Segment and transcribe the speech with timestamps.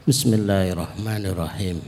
[0.00, 1.84] Bismillahirrahmanirrahim.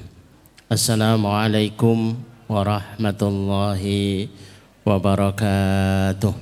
[0.68, 2.12] Assalamualaikum
[2.44, 4.28] warahmatullahi
[4.84, 6.36] wabarakatuh.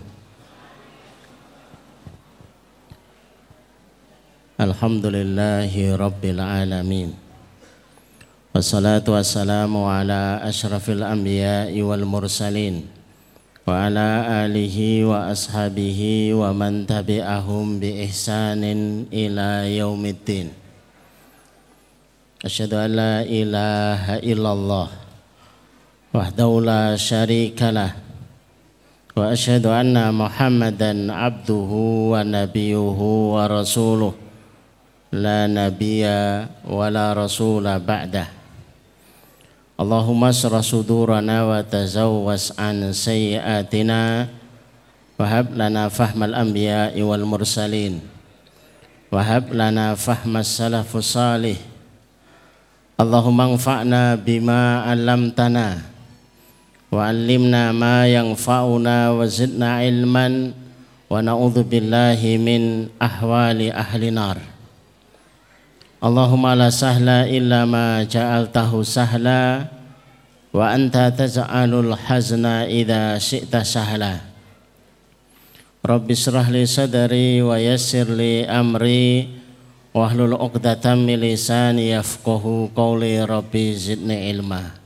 [4.59, 7.15] Alhamdulillahi rabbil alamin.
[8.51, 12.83] Wassalatu wassalamu ala ashrafil anbiya'i wal mursalin
[13.63, 20.51] wa ala alihi wa ashabihi wa man tabi'ahum bi ihsanin ila yaumiddin.
[20.51, 20.60] Asyhadu an
[24.25, 24.89] illallah
[26.09, 27.93] wahdahu la syarikalah
[29.13, 34.17] wa asyhadu anna Muhammadan abduhu wa nabiyuhu wa rasuluh.
[35.11, 38.31] La nabiyya wa la rasula ba'dah.
[39.77, 44.33] Allahumma asrah sudurana wa tazawwas an sayyiatina
[45.21, 48.01] Wahab lana fahmal anbiya'i wal mursalin
[49.13, 51.61] Wahab lana fahmas salafus salih
[53.01, 55.89] Allahumma anfa'na bima 'allamtana
[56.93, 60.53] wa 'allimna ma yanfa'una wa zidna ilman
[61.09, 64.37] wa na'udzu billahi min ahwali ahli nar.
[66.05, 69.73] Allahumma la sahla illa ma ja'altahu sahla
[70.53, 74.29] wa anta taj'alul hazna idza syi'ta sahla.
[75.81, 79.40] Rabbi israh li sadri wa yassir li amri
[79.91, 83.75] wahlul 'uqdatam min lisani yafqahu qawli rabbi
[84.31, 84.79] ilma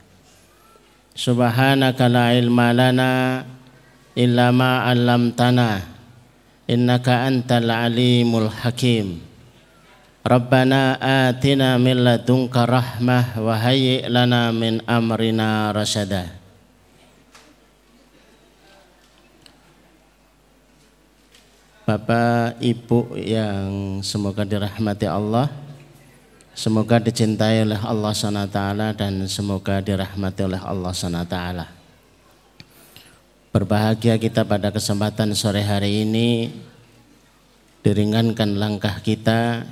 [1.15, 3.11] Subhanaka la ilma lana
[4.19, 5.79] illa ma 'allamtana
[6.67, 7.69] innaka antal
[10.25, 13.61] Rabbana atina min ladunka rahmah wa
[14.09, 16.44] lana min amrina rasyada.
[21.85, 25.53] Bapak Ibu yang semoga dirahmati Allah,
[26.57, 28.57] semoga dicintai oleh Allah SWT
[28.97, 31.37] dan semoga dirahmati oleh Allah SWT.
[33.53, 36.57] Berbahagia kita pada kesempatan sore hari ini
[37.85, 39.69] diringankan langkah kita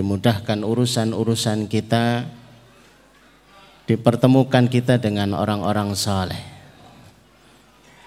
[0.00, 2.24] dimudahkan urusan-urusan kita,
[3.84, 6.59] dipertemukan kita dengan orang-orang saleh.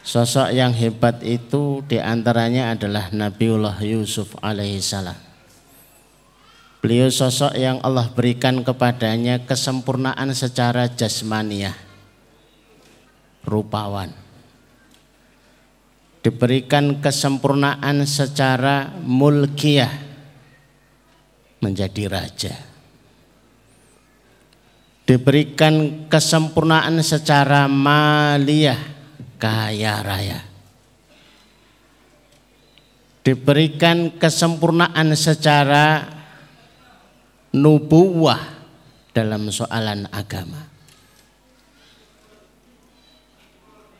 [0.03, 5.15] Sosok yang hebat itu di antaranya adalah Nabiullah Yusuf alaihissalam.
[6.83, 11.71] Beliau sosok yang Allah berikan kepadanya kesempurnaan secara jasmaniah,
[13.47, 14.11] rupawan.
[16.19, 19.95] Diberikan kesempurnaan secara mulkiyah,
[21.63, 22.55] menjadi raja.
[25.07, 28.92] Diberikan kesempurnaan secara maliyah,
[29.43, 30.39] kaya raya.
[33.27, 36.07] Diberikan kesempurnaan secara
[37.51, 38.39] nubuwah
[39.11, 40.71] dalam soalan agama.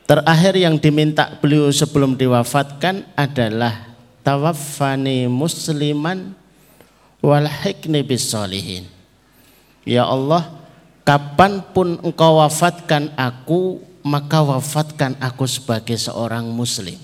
[0.07, 6.35] Terakhir yang diminta beliau sebelum diwafatkan adalah tawaffani musliman
[7.23, 8.83] wal hikni bisolihin.
[9.87, 10.47] Ya Allah,
[11.07, 17.00] kapan pun engkau wafatkan aku, maka wafatkan aku sebagai seorang muslim.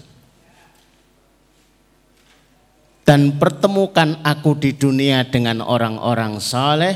[3.07, 6.93] Dan pertemukan aku di dunia dengan orang-orang saleh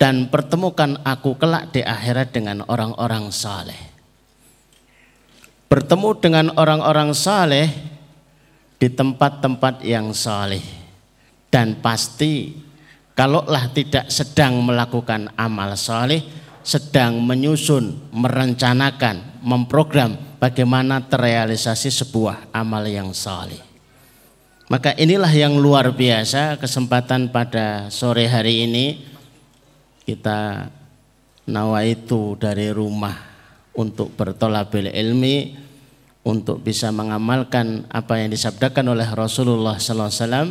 [0.00, 3.76] dan pertemukan aku kelak di akhirat dengan orang-orang saleh.
[5.68, 7.68] Bertemu dengan orang-orang saleh
[8.80, 10.64] di tempat-tempat yang saleh
[11.52, 12.56] dan pasti
[13.12, 16.24] kalaulah tidak sedang melakukan amal soleh,
[16.64, 23.60] sedang menyusun, merencanakan, memprogram bagaimana terrealisasi sebuah amal yang soleh.
[24.70, 29.02] Maka inilah yang luar biasa kesempatan pada sore hari ini
[30.06, 30.70] kita
[31.50, 33.18] nawa itu dari rumah
[33.74, 35.58] untuk bertolabil ilmi
[36.22, 40.48] untuk bisa mengamalkan apa yang disabdakan oleh Rasulullah sallallahu alaihi wasallam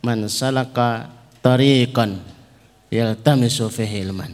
[0.00, 1.10] man salaka
[1.44, 2.16] tariqan
[2.88, 4.32] yaltamisu fihi ilman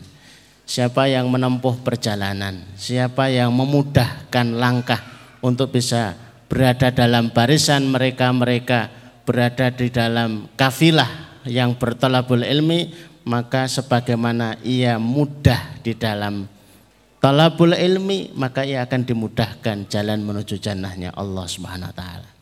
[0.67, 5.01] siapa yang menempuh perjalanan siapa yang memudahkan langkah
[5.41, 6.19] untuk bisa
[6.51, 8.91] berada dalam barisan mereka-mereka
[9.23, 12.91] berada di dalam kafilah yang bertalabul ilmi
[13.27, 16.47] maka sebagaimana ia mudah di dalam
[17.23, 22.37] talabul ilmi maka ia akan dimudahkan jalan menuju jannahnya Allah Subhanahu wa taala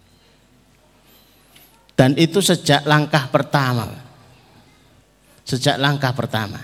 [1.95, 3.87] dan itu sejak langkah pertama.
[5.47, 6.59] Sejak langkah pertama.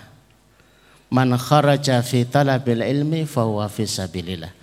[1.10, 4.54] Man kharaja fi talabil ilmi fahuwa fi sabilillah.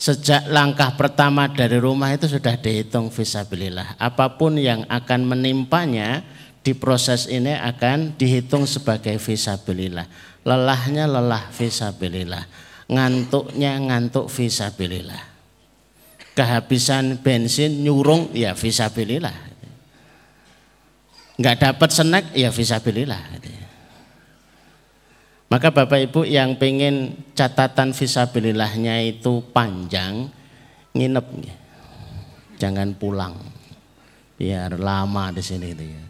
[0.00, 4.00] Sejak langkah pertama dari rumah itu sudah dihitung visabilillah.
[4.00, 6.24] Apa pun yang akan menimpanya
[6.64, 10.08] di proses ini akan dihitung sebagai visabilillah.
[10.46, 12.44] Lelahnya lelah visabilillah.
[12.88, 15.20] Ngantuknya ngantuk visabilillah.
[16.32, 19.36] Kehabisan bensin nyurung ya visabilillah.
[21.36, 23.36] Enggak dapat snack ya visabilillah.
[25.50, 30.30] Maka Bapak Ibu yang pengen catatan visabilillahnya itu panjang,
[30.94, 31.26] nginep
[32.54, 33.34] jangan pulang
[34.38, 36.04] biar lama di sini itu ya.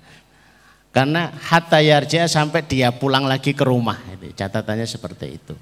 [0.93, 3.97] Karena hatta yarja sampai dia pulang lagi ke rumah.
[4.37, 5.57] Catatannya seperti itu.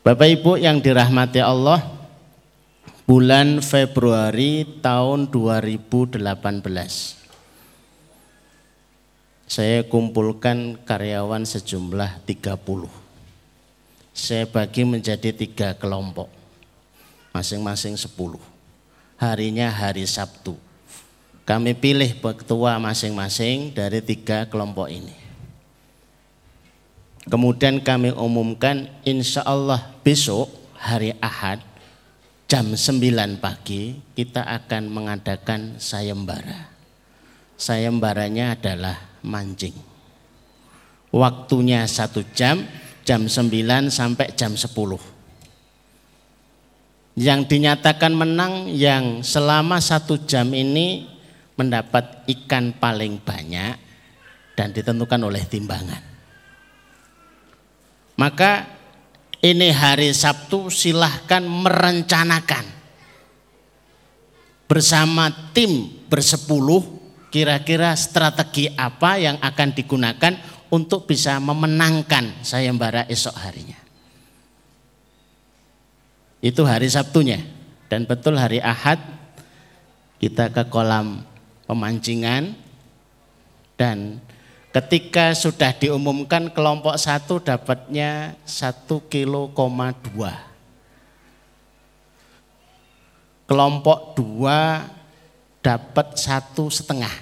[0.00, 1.84] Bapak Ibu yang dirahmati Allah,
[3.04, 7.17] bulan Februari tahun 2018
[9.48, 12.52] saya kumpulkan karyawan sejumlah 30.
[14.12, 16.28] Saya bagi menjadi tiga kelompok,
[17.32, 18.12] masing-masing 10.
[19.16, 20.52] Harinya hari Sabtu.
[21.48, 25.16] Kami pilih ketua masing-masing dari tiga kelompok ini.
[27.24, 31.64] Kemudian kami umumkan insya Allah besok hari Ahad
[32.44, 33.00] jam 9
[33.40, 36.68] pagi kita akan mengadakan sayembara.
[37.56, 39.74] Sayembaranya adalah mancing.
[41.08, 42.68] Waktunya satu jam,
[43.02, 44.68] jam 9 sampai jam 10.
[47.18, 51.08] Yang dinyatakan menang yang selama satu jam ini
[51.58, 53.74] mendapat ikan paling banyak
[54.54, 56.02] dan ditentukan oleh timbangan.
[58.18, 58.66] Maka
[59.38, 62.66] ini hari Sabtu silahkan merencanakan
[64.66, 66.97] bersama tim bersepuluh
[67.28, 70.32] kira-kira strategi apa yang akan digunakan
[70.68, 73.78] untuk bisa memenangkan sayembara esok harinya.
[76.38, 77.40] Itu hari Sabtunya.
[77.88, 79.00] Dan betul hari Ahad
[80.20, 81.24] kita ke kolam
[81.64, 82.52] pemancingan.
[83.78, 84.20] Dan
[84.70, 90.36] ketika sudah diumumkan kelompok satu dapatnya satu kilo koma dua.
[93.48, 94.84] Kelompok dua
[95.68, 97.12] dapat satu setengah.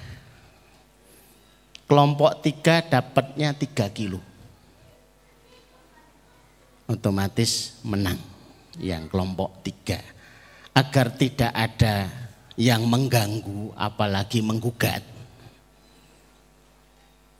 [1.83, 4.23] Kelompok tiga dapatnya tiga kilo.
[6.87, 8.15] Otomatis menang
[8.79, 9.99] yang kelompok tiga.
[10.71, 12.07] Agar tidak ada
[12.55, 15.03] yang mengganggu apalagi menggugat.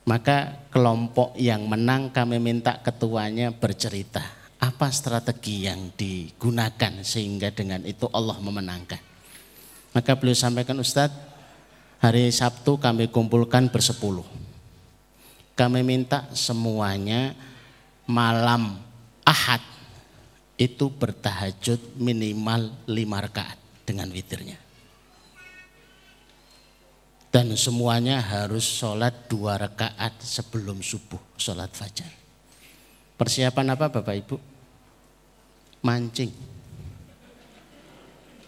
[0.04, 4.24] Maka kelompok yang menang kami minta ketuanya bercerita.
[4.60, 9.07] Apa strategi yang digunakan sehingga dengan itu Allah memenangkan.
[9.96, 11.16] Maka beliau sampaikan Ustadz,
[11.98, 14.26] hari Sabtu kami kumpulkan bersepuluh.
[15.58, 17.34] Kami minta semuanya
[18.06, 18.78] malam
[19.26, 19.60] Ahad
[20.56, 24.56] itu bertahajud minimal lima rakaat dengan witirnya.
[27.28, 32.08] Dan semuanya harus sholat dua rakaat sebelum subuh, sholat fajar.
[33.20, 34.36] Persiapan apa Bapak Ibu?
[35.84, 36.57] Mancing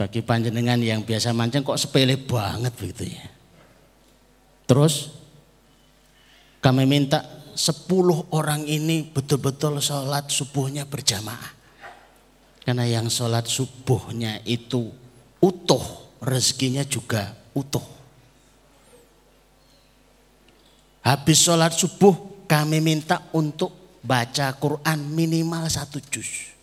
[0.00, 3.28] bagi panjenengan yang biasa mancing kok sepele banget begitu ya.
[4.64, 5.12] Terus
[6.64, 7.20] kami minta
[7.52, 11.52] 10 orang ini betul-betul sholat subuhnya berjamaah.
[12.64, 14.88] Karena yang sholat subuhnya itu
[15.44, 15.84] utuh,
[16.24, 17.84] rezekinya juga utuh.
[21.04, 26.56] Habis sholat subuh kami minta untuk baca Quran minimal satu juz.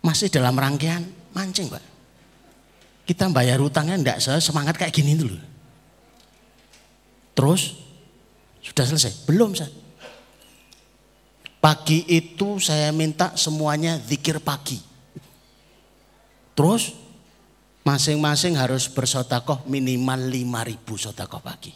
[0.00, 1.82] Masih dalam rangkaian mancing pak.
[3.04, 5.36] Kita bayar utangnya enggak semangat kayak gini dulu.
[7.36, 7.76] Terus
[8.64, 9.28] sudah selesai?
[9.28, 9.68] Belum saya.
[11.60, 14.80] Pagi itu saya minta semuanya zikir pagi.
[16.56, 16.96] Terus
[17.84, 21.72] masing-masing harus bersotakoh minimal 5000 sotakoh pagi.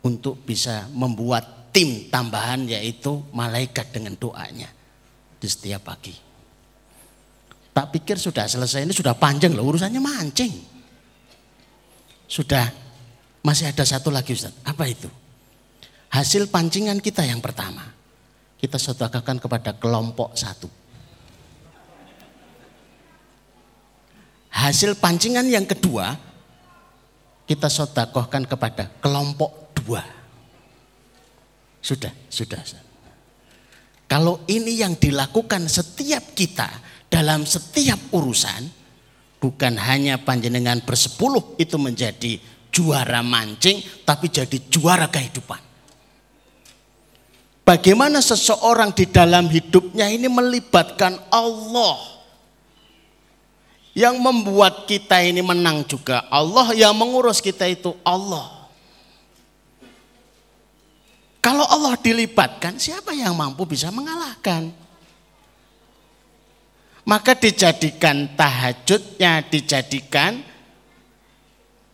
[0.00, 4.72] Untuk bisa membuat tim tambahan yaitu malaikat dengan doanya
[5.36, 6.29] di setiap pagi.
[7.80, 10.52] Tak pikir sudah selesai ini sudah panjang loh urusannya mancing.
[12.28, 12.68] Sudah
[13.40, 14.52] masih ada satu lagi Ustaz.
[14.68, 15.08] Apa itu?
[16.12, 17.88] Hasil pancingan kita yang pertama.
[18.60, 20.68] Kita sedekahkan kepada kelompok satu.
[24.52, 26.20] Hasil pancingan yang kedua
[27.48, 30.04] kita sodakohkan kepada kelompok dua.
[31.80, 32.60] Sudah, sudah.
[34.04, 38.70] Kalau ini yang dilakukan setiap kita dalam setiap urusan
[39.42, 42.38] bukan hanya panjenengan bersepuluh itu menjadi
[42.70, 45.58] juara mancing tapi jadi juara kehidupan.
[47.66, 51.98] Bagaimana seseorang di dalam hidupnya ini melibatkan Allah
[53.94, 58.60] yang membuat kita ini menang juga Allah yang mengurus kita itu Allah.
[61.40, 64.79] Kalau Allah dilibatkan, siapa yang mampu bisa mengalahkan?
[67.04, 70.44] Maka dijadikan tahajudnya, dijadikan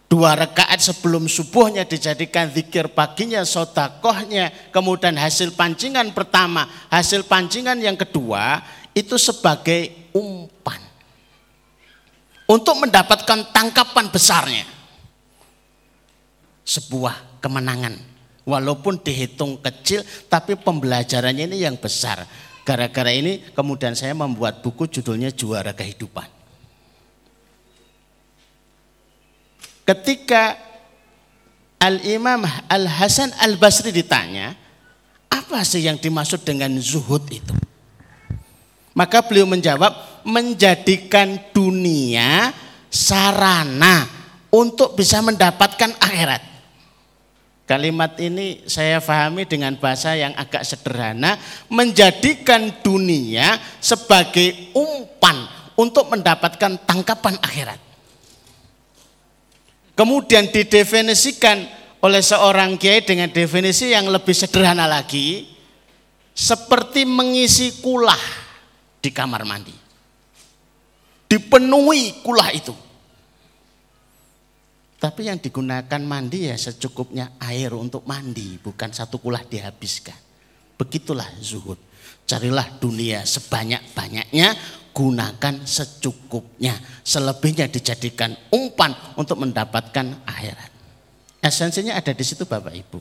[0.07, 7.99] dua rakaat sebelum subuhnya dijadikan zikir paginya, sodakohnya, kemudian hasil pancingan pertama, hasil pancingan yang
[7.99, 8.63] kedua
[8.97, 10.81] itu sebagai umpan.
[12.47, 14.67] Untuk mendapatkan tangkapan besarnya.
[16.63, 17.99] Sebuah kemenangan.
[18.47, 22.23] Walaupun dihitung kecil, tapi pembelajarannya ini yang besar.
[22.67, 26.27] Gara-gara ini kemudian saya membuat buku judulnya Juara Kehidupan.
[29.87, 30.59] Ketika
[31.79, 34.59] Al-Imam Al-Hasan Al-Basri ditanya,
[35.31, 37.55] apa sih yang dimaksud dengan zuhud itu?
[38.99, 42.51] Maka beliau menjawab, menjadikan dunia
[42.91, 44.11] sarana
[44.51, 46.56] untuk bisa mendapatkan akhirat.
[47.67, 51.35] Kalimat ini saya pahami dengan bahasa yang agak sederhana,
[51.67, 57.83] menjadikan dunia sebagai umpan untuk mendapatkan tangkapan akhirat.
[59.99, 61.67] Kemudian didefinisikan
[62.07, 65.51] oleh seorang kiai dengan definisi yang lebih sederhana lagi,
[66.39, 68.23] seperti mengisi kulah
[69.03, 69.75] di kamar mandi.
[71.27, 72.86] Dipenuhi kulah itu.
[75.07, 80.19] Tapi yang digunakan mandi ya secukupnya air untuk mandi, bukan satu kulah dihabiskan.
[80.75, 81.79] Begitulah zuhud.
[82.27, 84.59] Carilah dunia sebanyak-banyaknya,
[84.91, 86.75] gunakan secukupnya.
[87.07, 90.75] Selebihnya dijadikan umpan untuk mendapatkan akhirat.
[91.39, 92.99] Esensinya ada di situ Bapak Ibu.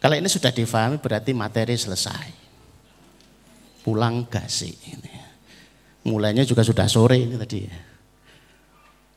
[0.00, 2.32] Kalau ini sudah difahami berarti materi selesai.
[3.84, 5.12] Pulang gasik ini.
[6.08, 7.95] Mulainya juga sudah sore ini tadi ya.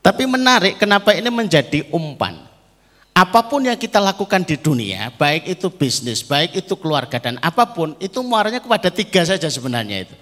[0.00, 2.48] Tapi menarik kenapa ini menjadi umpan.
[3.12, 7.68] Apa pun yang kita lakukan di dunia, baik itu bisnis, baik itu keluarga dan apa
[7.68, 10.16] pun, itu muaranya kepada tiga saja sebenarnya itu.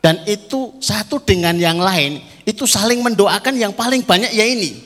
[0.00, 4.80] Dan itu satu dengan yang lain, itu saling mendoakan yang paling banyak ya ini.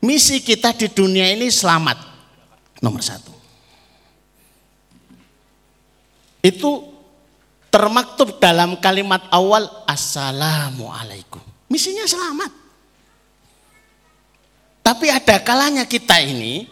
[0.00, 2.02] Misi kita di dunia ini selamat,
[2.80, 3.30] nomor satu.
[6.40, 6.88] Itu
[7.68, 11.44] termaktub dalam kalimat awal, Assalamualaikum.
[11.68, 12.63] Misinya selamat.
[14.84, 16.68] Tapi ada kalanya kita ini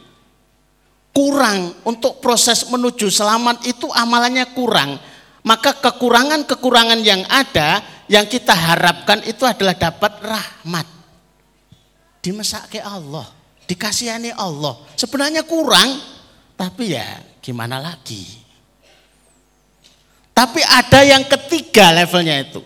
[1.16, 5.00] kurang untuk proses menuju selamat itu amalannya kurang.
[5.42, 7.80] Maka kekurangan-kekurangan yang ada
[8.12, 10.86] yang kita harapkan itu adalah dapat rahmat.
[12.20, 13.26] Dimesake Allah,
[13.64, 14.76] dikasihani Allah.
[14.94, 15.96] Sebenarnya kurang,
[16.54, 18.44] tapi ya gimana lagi.
[20.36, 22.60] Tapi ada yang ketiga levelnya itu.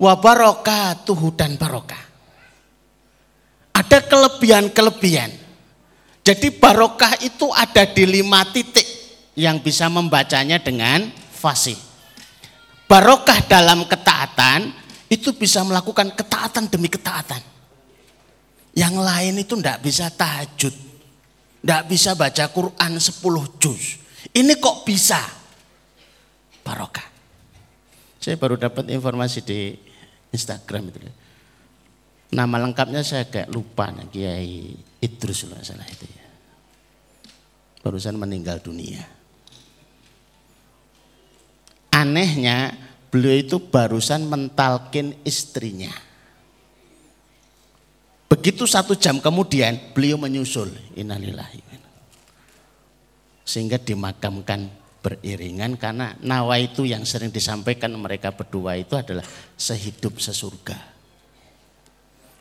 [0.00, 2.05] Wabarakatuhu dan barokah
[3.86, 5.30] ada kelebihan-kelebihan.
[6.26, 8.82] Jadi barokah itu ada di lima titik
[9.38, 11.78] yang bisa membacanya dengan fasih.
[12.90, 14.74] Barokah dalam ketaatan
[15.06, 17.38] itu bisa melakukan ketaatan demi ketaatan.
[18.74, 20.74] Yang lain itu tidak bisa tahajud.
[21.62, 24.02] Tidak bisa baca Quran 10 juz.
[24.34, 25.22] Ini kok bisa?
[26.66, 27.06] Barokah.
[28.18, 29.78] Saya baru dapat informasi di
[30.34, 30.98] Instagram itu.
[32.26, 36.26] Nama lengkapnya saya kayak lupa nih, Kiai Idrus kalau salah itu ya.
[37.86, 39.06] Barusan meninggal dunia.
[41.94, 42.74] Anehnya
[43.14, 45.94] beliau itu barusan mentalkin istrinya.
[48.26, 51.62] Begitu satu jam kemudian beliau menyusul innalillahi.
[53.46, 54.66] Sehingga dimakamkan
[54.98, 59.22] beriringan karena nawa itu yang sering disampaikan mereka berdua itu adalah
[59.54, 60.95] sehidup sesurga.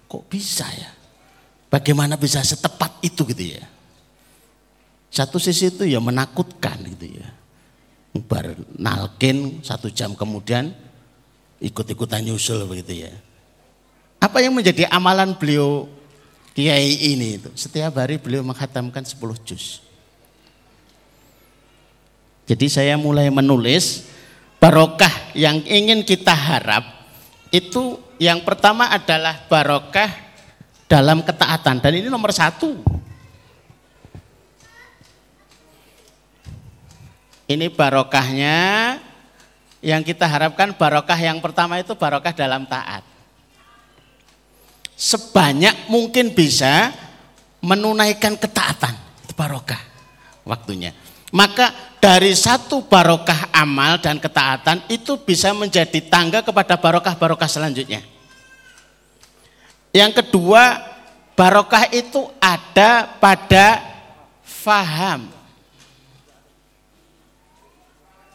[0.05, 0.91] Kok bisa ya?
[1.69, 3.63] Bagaimana bisa setepat itu gitu ya?
[5.11, 7.27] Satu sisi itu ya menakutkan gitu ya.
[8.27, 10.71] Bar nalkin satu jam kemudian
[11.59, 13.11] ikut-ikutan nyusul begitu ya.
[14.23, 15.87] Apa yang menjadi amalan beliau
[16.55, 17.51] kiai ini itu?
[17.55, 19.83] Setiap hari beliau menghatamkan 10 juz.
[22.45, 24.05] Jadi saya mulai menulis
[24.61, 26.85] barokah yang ingin kita harap
[27.49, 30.11] itu yang pertama adalah barokah
[30.85, 32.77] dalam ketaatan dan ini nomor satu.
[37.45, 38.57] Ini barokahnya
[39.85, 43.05] yang kita harapkan barokah yang pertama itu barokah dalam taat.
[44.97, 46.89] Sebanyak mungkin bisa
[47.61, 48.95] menunaikan ketaatan,
[49.27, 49.77] itu barokah
[50.41, 50.95] waktunya.
[51.29, 58.05] Maka dari satu barokah amal dan ketaatan itu bisa menjadi tangga kepada barokah-barokah selanjutnya.
[59.89, 60.85] Yang kedua,
[61.33, 63.81] barokah itu ada pada
[64.45, 65.33] faham.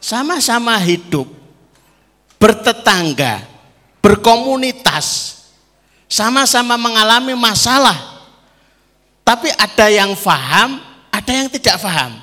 [0.00, 1.28] sama-sama hidup,
[2.40, 3.44] bertetangga,
[4.00, 5.36] berkomunitas,
[6.08, 8.24] sama-sama mengalami masalah.
[9.22, 10.80] Tapi ada yang faham,
[11.12, 12.19] ada yang tidak faham.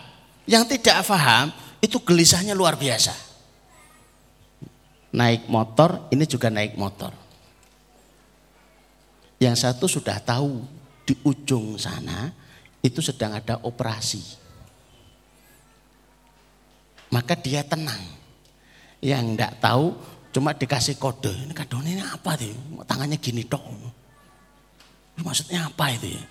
[0.48, 1.52] Yang tidak faham
[1.84, 3.12] itu gelisahnya luar biasa.
[5.12, 7.12] Naik motor, ini juga naik motor.
[9.38, 10.64] Yang satu sudah tahu
[11.04, 12.32] di ujung sana
[12.80, 14.24] itu sedang ada operasi.
[17.12, 18.02] Maka dia tenang.
[19.04, 19.86] Yang tidak tahu
[20.32, 21.32] cuma dikasih kode.
[21.32, 22.56] Ini kado ini apa sih?
[22.88, 23.78] Tangannya gini dong.
[25.22, 26.24] Maksudnya apa itu ya?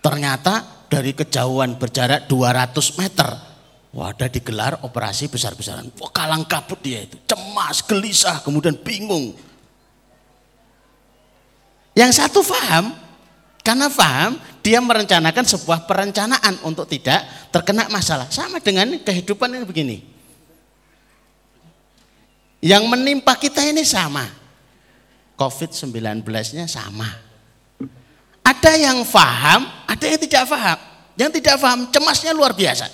[0.00, 3.28] Ternyata dari kejauhan berjarak 200 meter.
[3.90, 5.90] Wah, ada digelar operasi besar-besaran.
[5.98, 7.18] Wah, kalang kabut dia itu.
[7.26, 9.34] Cemas, gelisah, kemudian bingung.
[11.92, 12.94] Yang satu paham,
[13.66, 18.30] karena paham, dia merencanakan sebuah perencanaan untuk tidak terkena masalah.
[18.30, 19.98] Sama dengan kehidupan ini begini.
[22.62, 24.28] Yang menimpa kita ini sama.
[25.34, 27.08] COVID-19-nya sama.
[28.44, 30.78] Ada yang paham, ada yang tidak paham.
[31.18, 32.86] Yang tidak paham cemasnya luar biasa.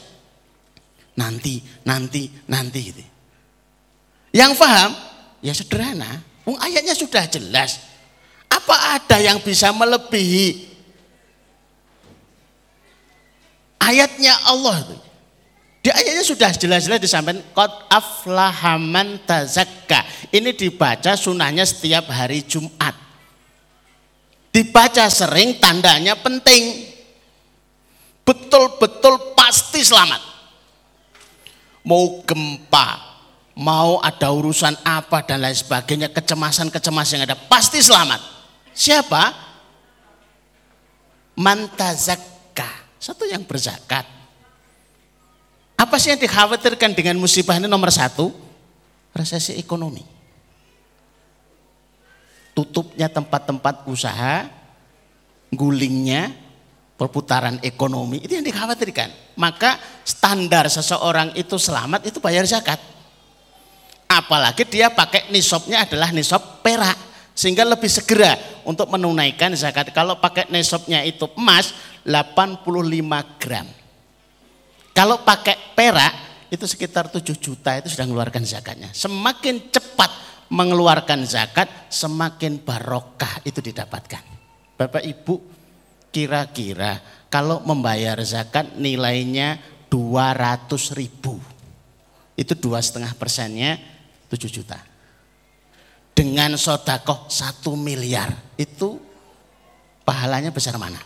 [1.16, 3.04] Nanti, nanti, nanti gitu.
[4.32, 4.90] Yang paham,
[5.44, 6.24] ya sederhana.
[6.48, 7.84] Wong ayatnya sudah jelas.
[8.48, 10.76] Apa ada yang bisa melebihi
[13.82, 14.96] ayatnya Allah itu?
[15.86, 20.02] Di ayatnya sudah jelas-jelas disampaikan qad aflahaman tazakka.
[20.34, 22.94] Ini dibaca sunahnya setiap hari Jumat.
[24.50, 26.85] Dibaca sering tandanya penting.
[28.26, 30.18] Betul-betul pasti selamat.
[31.86, 32.98] Mau gempa,
[33.54, 38.18] mau ada urusan apa dan lain sebagainya, kecemasan-kecemasan yang ada, pasti selamat.
[38.74, 39.22] Siapa?
[41.38, 42.90] Mantazakka.
[42.98, 44.16] Satu yang berzakat
[45.76, 48.32] apa sih yang dikhawatirkan dengan musibah ini nomor satu?
[49.12, 50.00] Resesi ekonomi.
[52.56, 54.48] Tutupnya tempat-tempat usaha,
[55.52, 56.32] gulingnya,
[56.96, 59.36] perputaran ekonomi, itu yang dikhawatirkan.
[59.36, 62.80] Maka standar seseorang itu selamat itu bayar zakat.
[64.08, 66.96] Apalagi dia pakai nisabnya adalah nisab perak.
[67.36, 68.32] Sehingga lebih segera
[68.64, 69.92] untuk menunaikan zakat.
[69.92, 71.76] Kalau pakai nisabnya itu emas
[72.08, 72.64] 85
[73.36, 73.68] gram
[74.96, 76.14] kalau pakai perak
[76.48, 78.88] itu sekitar 7 juta itu sudah mengeluarkan zakatnya.
[78.96, 80.08] Semakin cepat
[80.48, 84.24] mengeluarkan zakat, semakin barokah itu didapatkan.
[84.80, 85.55] Bapak Ibu,
[86.16, 86.96] kira-kira
[87.28, 89.60] kalau membayar zakat nilainya
[89.92, 91.36] 200 ribu.
[92.32, 93.76] Itu dua setengah persennya
[94.32, 94.80] 7 juta.
[96.16, 98.96] Dengan sodakoh 1 miliar, itu
[100.08, 100.96] pahalanya besar mana?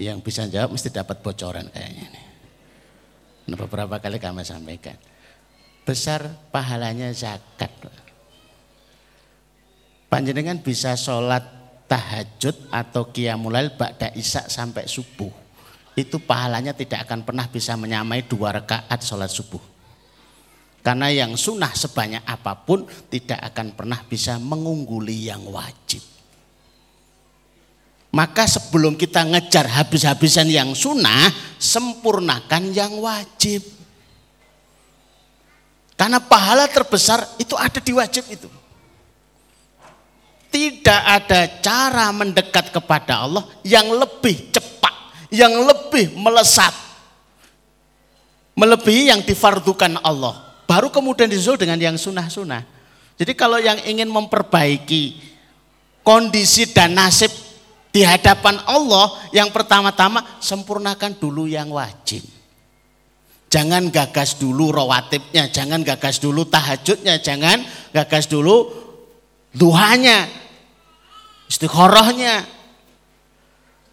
[0.00, 2.26] Yang bisa jawab mesti dapat bocoran kayaknya nih.
[3.52, 4.96] Nah, beberapa kali kami sampaikan.
[5.84, 7.68] Besar pahalanya zakat.
[10.10, 11.46] Panjenengan bisa sholat
[11.86, 15.30] tahajud atau qiyamulail ba'da isya sampai subuh.
[15.94, 19.62] Itu pahalanya tidak akan pernah bisa menyamai dua rakaat sholat subuh.
[20.82, 26.02] Karena yang sunnah sebanyak apa pun tidak akan pernah bisa mengungguli yang wajib.
[28.10, 31.30] Maka sebelum kita ngejar habis-habisan yang sunnah,
[31.62, 33.62] sempurnakan yang wajib.
[35.94, 38.50] Karena pahala terbesar itu ada di wajib itu.
[40.50, 44.94] Tidak ada cara mendekat kepada Allah yang lebih cepat,
[45.30, 46.74] yang lebih melesat.
[48.58, 50.50] Melebihi yang difardukan Allah.
[50.66, 52.66] Baru kemudian disusul dengan yang sunnah-sunnah.
[53.14, 55.22] Jadi kalau yang ingin memperbaiki
[56.02, 57.30] kondisi dan nasib
[57.90, 62.22] di hadapan Allah yang pertama-tama sempurnakan dulu yang wajib.
[63.50, 68.70] Jangan gagas dulu rawatibnya, jangan gagas dulu tahajudnya, jangan gagas dulu
[69.54, 70.26] duhanya,
[71.50, 72.46] istiqorohnya,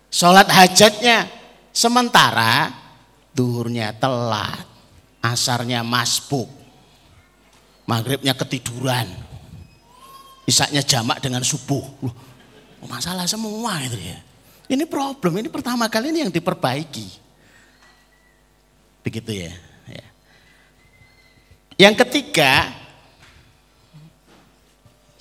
[0.10, 1.30] sholat hajatnya.
[1.78, 2.74] Sementara
[3.38, 4.66] duhurnya telat,
[5.22, 6.50] asarnya masbuk,
[7.86, 9.06] maghribnya ketiduran,
[10.50, 11.86] isaknya jamak dengan subuh.
[12.90, 14.18] Masalah semua itu ya.
[14.68, 17.08] Ini problem, ini pertama kali ini yang diperbaiki.
[19.06, 19.54] Begitu ya.
[19.88, 20.08] ya.
[21.78, 22.74] Yang ketiga,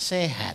[0.07, 0.55] sehat.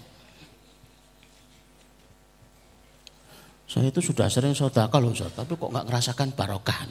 [3.68, 6.88] Saya itu sudah sering sodaka loh Ustaz, tapi kok nggak ngerasakan barokah.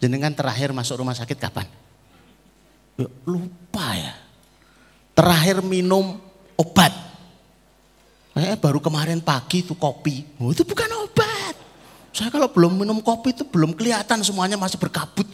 [0.00, 1.64] Jenengan terakhir masuk rumah sakit kapan?
[3.00, 4.12] Ya, lupa ya.
[5.16, 6.20] Terakhir minum
[6.56, 6.92] obat
[8.36, 10.20] Eh baru kemarin pagi itu kopi.
[10.36, 11.56] Oh, itu bukan obat.
[12.12, 15.24] Saya kalau belum minum kopi itu belum kelihatan semuanya masih berkabut.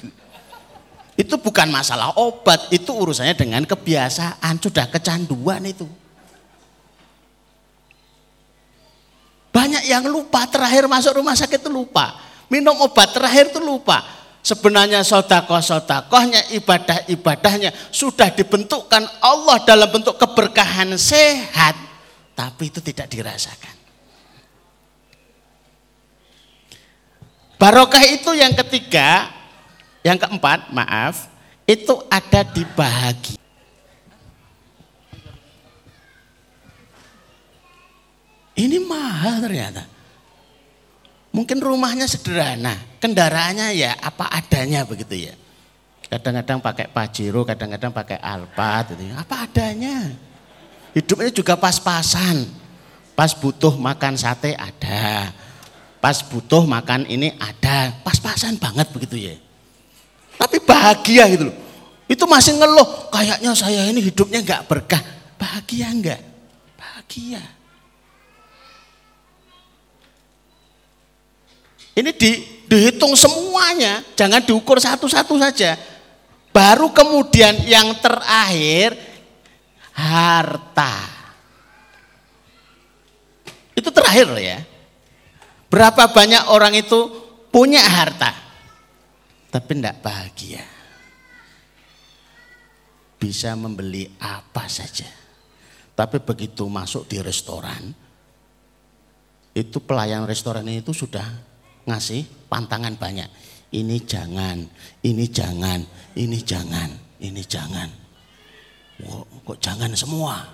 [1.18, 5.84] Itu bukan masalah obat, itu urusannya dengan kebiasaan, sudah kecanduan itu.
[9.52, 12.16] Banyak yang lupa terakhir masuk rumah sakit itu lupa.
[12.48, 14.00] Minum obat terakhir itu lupa.
[14.42, 21.78] Sebenarnya sodakoh-sodakohnya, ibadah-ibadahnya sudah dibentukkan Allah dalam bentuk keberkahan sehat.
[22.34, 23.76] Tapi itu tidak dirasakan.
[27.60, 29.30] Barokah itu yang ketiga,
[30.02, 31.30] yang keempat, maaf,
[31.62, 33.41] itu ada di bahagia.
[38.52, 39.84] Ini mahal ternyata.
[41.32, 45.34] Mungkin rumahnya sederhana, kendaraannya ya apa adanya begitu ya.
[46.12, 49.08] Kadang-kadang pakai Pajero, kadang-kadang pakai Alphard, gitu.
[49.08, 49.16] Ya.
[49.16, 50.12] apa adanya.
[50.92, 52.44] Hidupnya juga pas-pasan.
[53.16, 55.32] Pas butuh makan sate ada.
[56.04, 57.96] Pas butuh makan ini ada.
[58.04, 59.40] Pas-pasan banget begitu ya.
[60.36, 61.56] Tapi bahagia gitu loh.
[62.04, 65.00] Itu masih ngeluh, kayaknya saya ini hidupnya nggak berkah.
[65.40, 66.20] Bahagia enggak?
[66.76, 67.40] Bahagia.
[71.92, 72.30] Ini di,
[72.64, 75.76] dihitung semuanya, jangan diukur satu-satu saja.
[76.52, 78.96] Baru kemudian yang terakhir
[79.92, 80.96] harta.
[83.76, 84.58] Itu terakhir ya.
[85.68, 87.08] Berapa banyak orang itu
[87.48, 88.32] punya harta,
[89.48, 90.64] tapi tidak bahagia.
[93.16, 95.08] Bisa membeli apa saja.
[95.92, 97.92] Tapi begitu masuk di restoran,
[99.52, 101.51] itu pelayan restoran itu sudah
[101.86, 103.28] ngasih pantangan banyak.
[103.72, 104.60] Ini jangan,
[105.00, 105.80] ini jangan,
[106.12, 106.90] ini jangan,
[107.24, 107.88] ini jangan.
[109.00, 110.44] Wow, kok jangan semua?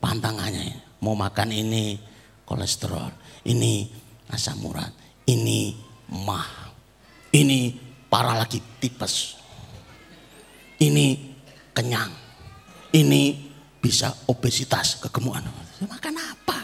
[0.00, 2.00] Pantangannya mau makan ini
[2.48, 3.12] kolesterol,
[3.44, 3.84] ini
[4.32, 4.92] asam urat,
[5.28, 5.76] ini
[6.08, 6.72] mah,
[7.36, 7.74] ini
[8.08, 9.36] parah lagi tipes,
[10.80, 11.36] ini
[11.76, 12.12] kenyang,
[12.96, 13.36] ini
[13.76, 15.44] bisa obesitas kegemukan.
[15.84, 16.60] Makan apa?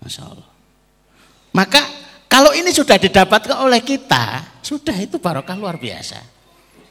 [0.00, 0.49] Masya Allah.
[1.50, 1.82] Maka
[2.30, 6.22] kalau ini sudah didapatkan oleh kita, sudah itu barokah luar biasa.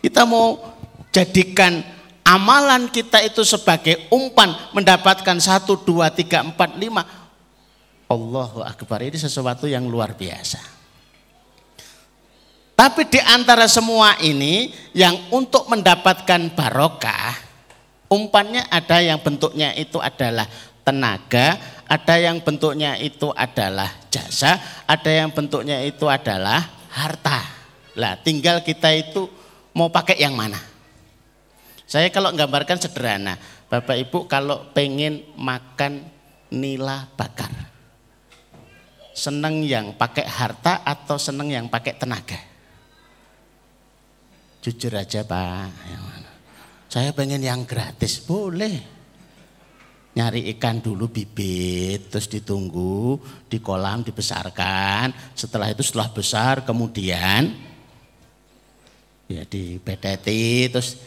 [0.04, 0.60] Kita mau
[1.16, 1.80] jadikan
[2.28, 7.02] amalan kita itu sebagai umpan mendapatkan satu, dua, tiga, empat, lima.
[8.10, 10.60] Allahu Akbar ini sesuatu yang luar biasa.
[12.80, 17.36] Tapi di antara semua ini yang untuk mendapatkan barokah,
[18.08, 20.48] umpannya ada yang bentuknya itu adalah
[20.90, 24.58] tenaga, ada yang bentuknya itu adalah jasa,
[24.90, 27.46] ada yang bentuknya itu adalah harta.
[27.94, 29.30] Lah, tinggal kita itu
[29.78, 30.58] mau pakai yang mana?
[31.86, 33.38] Saya kalau gambarkan sederhana,
[33.70, 36.10] Bapak Ibu kalau pengen makan
[36.50, 37.54] nila bakar,
[39.14, 42.42] seneng yang pakai harta atau seneng yang pakai tenaga?
[44.66, 45.70] Jujur aja Pak,
[46.90, 48.99] saya pengen yang gratis, boleh
[50.20, 53.16] nyari ikan dulu bibit terus ditunggu
[53.48, 55.16] di kolam dibesarkan.
[55.32, 57.56] Setelah itu setelah besar kemudian
[59.32, 61.00] ya dipeteti terus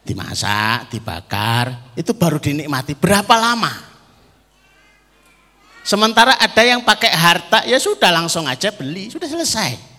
[0.00, 1.92] dimasak dibakar.
[1.92, 2.96] Itu baru dinikmati.
[2.96, 3.92] Berapa lama?
[5.84, 9.12] Sementara ada yang pakai harta ya sudah langsung aja beli.
[9.12, 9.92] Sudah selesai.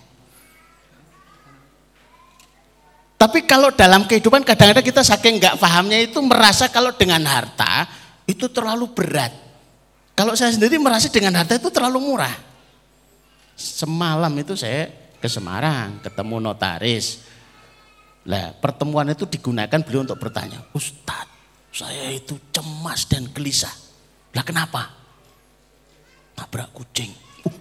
[3.16, 8.46] Tapi kalau dalam kehidupan kadang-kadang kita saking nggak pahamnya itu merasa kalau dengan harta itu
[8.50, 9.32] terlalu berat.
[10.18, 12.34] Kalau saya sendiri merasa dengan harta itu terlalu murah.
[13.56, 14.90] Semalam itu saya
[15.22, 17.24] ke Semarang, ketemu notaris.
[18.26, 23.72] Lah, pertemuan itu digunakan beliau untuk bertanya, Ustadz, saya itu cemas dan gelisah.
[24.34, 24.90] Lah kenapa?
[26.36, 27.14] Nabrak kucing.
[27.46, 27.56] Uh.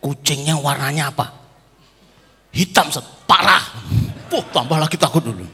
[0.00, 1.28] Kucingnya warnanya apa?
[2.50, 2.88] Hitam,
[3.28, 3.62] parah.
[4.32, 5.46] Uh, tambah lagi takut dulu.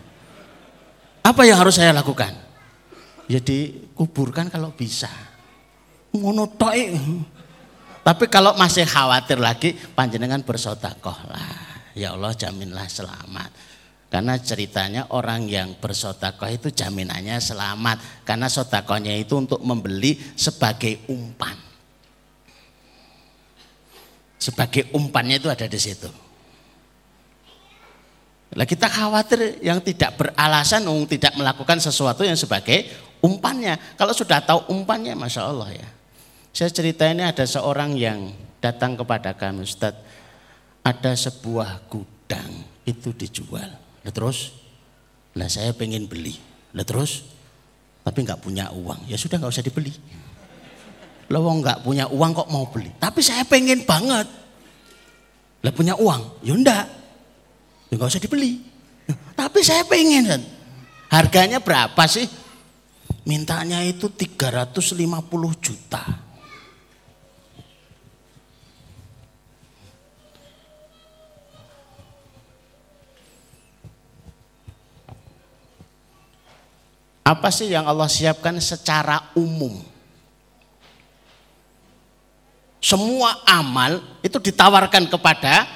[1.27, 2.46] Apa yang harus saya lakukan?
[3.27, 5.11] Ya dikuburkan kalau bisa.
[6.17, 6.57] Ngono
[8.07, 11.83] Tapi kalau masih khawatir lagi, panjenengan bersodakoh lah.
[11.99, 13.51] Ya Allah jaminlah selamat.
[14.07, 18.23] Karena ceritanya orang yang bersodakoh itu jaminannya selamat.
[18.23, 21.59] Karena sodakohnya itu untuk membeli sebagai umpan.
[24.39, 26.07] Sebagai umpannya itu ada di situ.
[28.55, 32.87] Lah kita khawatir yang tidak beralasan tidak melakukan sesuatu yang sebagai
[33.27, 33.75] umpannya.
[33.99, 35.89] Kalau sudah tahu umpannya, masya Allah ya.
[36.55, 38.31] Saya cerita ini ada seorang yang
[38.63, 39.99] datang kepada kami, Ustaz,
[40.87, 43.69] ada sebuah gudang itu dijual.
[44.07, 44.55] Lah terus,
[45.35, 46.39] lah saya pengen beli.
[46.73, 47.27] Lah terus,
[48.07, 49.11] tapi nggak punya uang.
[49.11, 49.91] Ya sudah nggak usah dibeli.
[51.27, 52.95] Lo nggak punya uang kok mau beli.
[53.03, 54.31] Tapi saya pengen banget.
[55.67, 56.87] Lah punya uang, ya enggak.
[57.91, 58.63] Ya nggak usah dibeli.
[59.35, 60.39] Tapi saya pengen.
[61.11, 62.46] Harganya berapa sih?
[63.27, 64.95] Mintanya itu 350
[65.59, 66.27] juta.
[77.27, 79.83] Apa sih yang Allah siapkan secara umum?
[82.79, 85.67] Semua amal itu ditawarkan kepada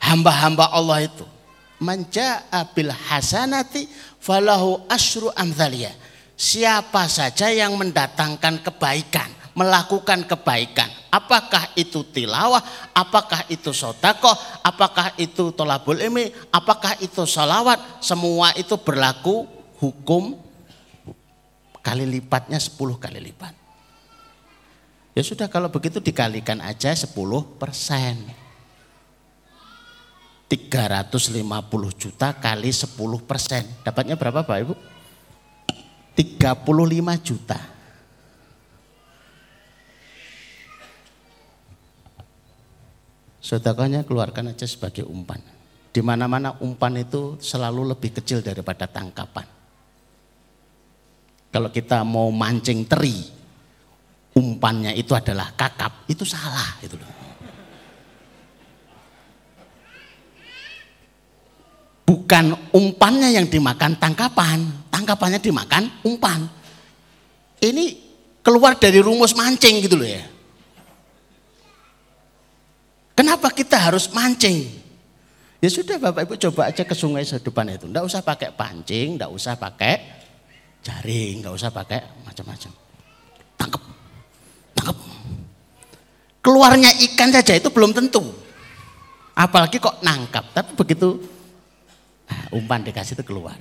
[0.00, 1.28] hamba-hamba Allah itu.
[1.76, 3.84] Manja abil hasanati
[4.16, 5.92] falahu asru amthalia.
[6.36, 10.92] Siapa saja yang mendatangkan kebaikan, melakukan kebaikan.
[11.08, 12.60] Apakah itu tilawah,
[12.92, 18.04] apakah itu sodakoh, apakah itu tolabul ilmi, apakah itu salawat.
[18.04, 19.48] Semua itu berlaku
[19.80, 20.36] hukum
[21.80, 23.56] kali lipatnya 10 kali lipat.
[25.16, 27.16] Ya sudah kalau begitu dikalikan aja 10
[27.56, 28.20] persen.
[30.52, 31.32] 350
[31.96, 32.92] juta kali 10
[33.24, 33.64] persen.
[33.80, 34.95] Dapatnya berapa Pak Ibu?
[36.16, 37.60] 35 juta.
[43.44, 45.38] Sodakohnya keluarkan aja sebagai umpan.
[45.92, 49.46] Di mana-mana umpan itu selalu lebih kecil daripada tangkapan.
[51.54, 53.16] Kalau kita mau mancing teri,
[54.34, 57.12] umpannya itu adalah kakap, itu salah itu loh.
[62.06, 66.48] Bukan umpannya yang dimakan tangkapan, tangkapannya dimakan umpan.
[67.60, 67.84] Ini
[68.40, 70.24] keluar dari rumus mancing gitu loh ya.
[73.12, 74.64] Kenapa kita harus mancing?
[75.60, 77.88] Ya sudah Bapak Ibu coba aja ke sungai sedepan itu.
[77.88, 79.94] Tidak usah pakai pancing, tidak usah pakai
[80.84, 82.72] jaring, nggak usah pakai macam-macam.
[83.56, 83.82] Tangkap,
[84.76, 84.96] tangkap.
[86.44, 88.20] Keluarnya ikan saja itu belum tentu.
[89.36, 91.20] Apalagi kok nangkap, tapi begitu
[92.28, 93.56] nah, umpan dikasih itu keluar.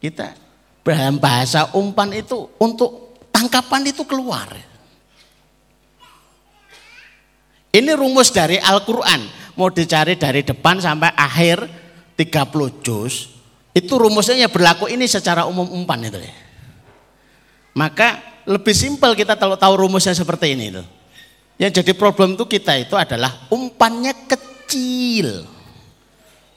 [0.00, 0.49] Kita
[0.84, 4.48] dalam bahasa umpan itu untuk tangkapan itu keluar.
[7.70, 9.38] Ini rumus dari Al-Quran.
[9.54, 11.68] Mau dicari dari depan sampai akhir
[12.18, 13.30] 30 juz.
[13.70, 16.18] Itu rumusnya berlaku ini secara umum umpan itu.
[17.78, 20.82] Maka lebih simpel kita kalau tahu rumusnya seperti ini itu.
[21.60, 25.46] Yang jadi problem itu kita itu adalah umpannya kecil.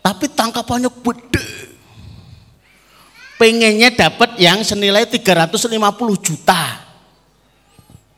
[0.01, 1.72] Tapi tangkapannya gede.
[3.43, 5.67] Pengennya dapat yang senilai 350
[6.23, 6.79] juta.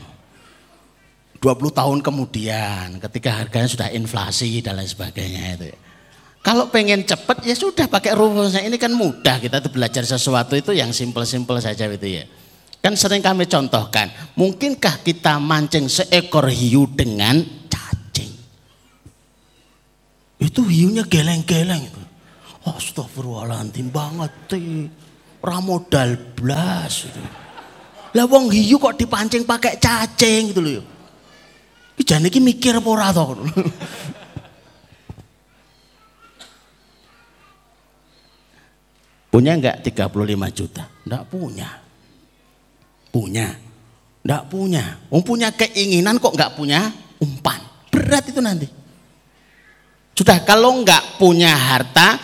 [1.44, 5.76] 20 tahun kemudian ketika harganya sudah inflasi dan lain sebagainya itu.
[6.40, 10.72] Kalau pengen cepat ya sudah pakai rumusnya ini kan mudah kita tuh belajar sesuatu itu
[10.72, 12.26] yang simpel-simpel saja itu ya.
[12.82, 17.38] Kan sering kami contohkan, mungkinkah kita mancing seekor hiu dengan
[17.70, 18.34] cacing?
[20.42, 21.86] Itu hiunya geleng-geleng.
[22.66, 24.34] Astagfirullahaladzim banget.
[25.42, 27.06] Ramodal blas.
[28.18, 30.82] Lah wong hiu kok dipancing pakai cacing gitu loh.
[32.02, 33.14] Ijane iki mikir apa ora?
[39.32, 40.10] Punya enggak 35
[40.52, 40.84] juta?
[41.06, 41.70] Enggak punya.
[43.12, 43.52] Punya.
[44.24, 44.84] Enggak punya.
[45.12, 47.60] Um punya keinginan kok enggak punya umpan.
[47.92, 48.68] Berat itu nanti.
[50.16, 52.18] Sudah kalau enggak punya harta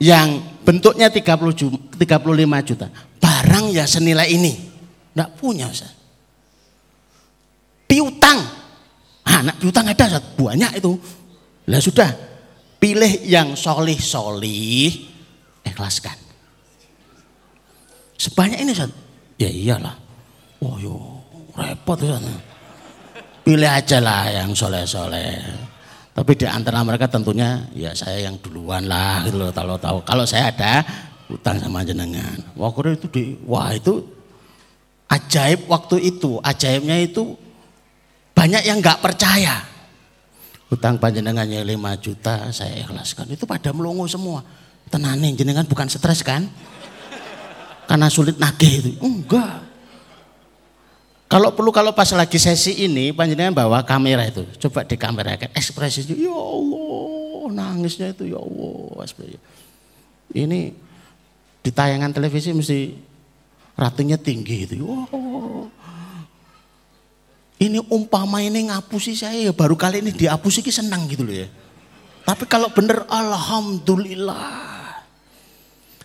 [0.00, 2.86] yang bentuknya 30 35 juta,
[3.18, 4.52] barang ya senilai ini.
[5.12, 6.00] Enggak punya Ustaz
[7.90, 8.38] piutang.
[9.26, 10.94] Anak piutang ada banyak itu.
[11.66, 12.10] Lah sudah,
[12.78, 14.90] pilih yang solih-solih,
[15.66, 16.14] ikhlaskan.
[18.14, 18.94] Sebanyak ini Ustaz.
[19.40, 19.96] Ya iyalah.
[20.60, 21.00] Oh yo,
[21.56, 22.20] repot Ustaz.
[23.40, 25.40] Pilih aja lah yang soleh-soleh.
[26.12, 30.04] Tapi di antara mereka tentunya ya saya yang duluan lah gitu loh kalau tahu.
[30.04, 30.84] Kalau saya ada
[31.32, 32.36] utang sama jenengan.
[32.52, 34.04] Wah itu di, wah itu
[35.08, 36.36] ajaib waktu itu.
[36.44, 37.32] Ajaibnya itu
[38.36, 39.64] banyak yang nggak percaya.
[40.68, 43.32] Utang panjenengannya 5 juta saya ikhlaskan.
[43.32, 44.44] Itu pada melongo semua.
[44.92, 46.44] Tenanin jenengan bukan stres kan?
[47.90, 48.90] Karena sulit nagih itu.
[49.02, 49.66] Enggak.
[51.26, 54.46] Kalau perlu kalau pas lagi sesi ini panjenengan bawa kamera itu.
[54.62, 59.10] Coba di kamera kan ekspresinya ya Allah, nangisnya itu ya Allah.
[60.30, 60.60] Ini
[61.66, 62.94] di tayangan televisi mesti
[63.74, 64.86] ratunya tinggi itu.
[64.86, 65.66] Ya Allah.
[67.58, 71.50] Ini umpama ini ngapusi saya ya baru kali ini dihapusi ki senang gitu loh ya.
[72.22, 74.69] Tapi kalau bener alhamdulillah.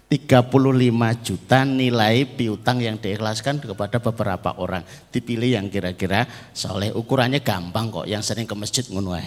[0.06, 4.86] 35 juta nilai piutang yang diikhlaskan kepada beberapa orang.
[5.10, 6.94] Dipilih yang kira-kira soleh.
[6.94, 9.18] Ukurannya gampang kok, yang sering ke masjid ngono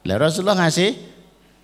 [0.00, 0.96] Lah Rasulullah ngasih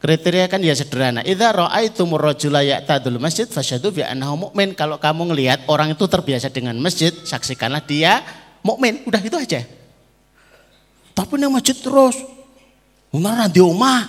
[0.03, 1.23] kriteria kan ya sederhana.
[1.23, 4.75] Idza ra'aitumur rajula ya'tadul masjid fasyhadu bi annahu mu'min.
[4.75, 8.21] Kalau kamu ngelihat orang itu terbiasa dengan masjid, saksikanlah dia
[8.67, 9.07] mukmin.
[9.07, 9.62] Udah itu aja.
[11.17, 12.19] Tapi nih masjid terus.
[13.15, 14.05] Mana di rumah,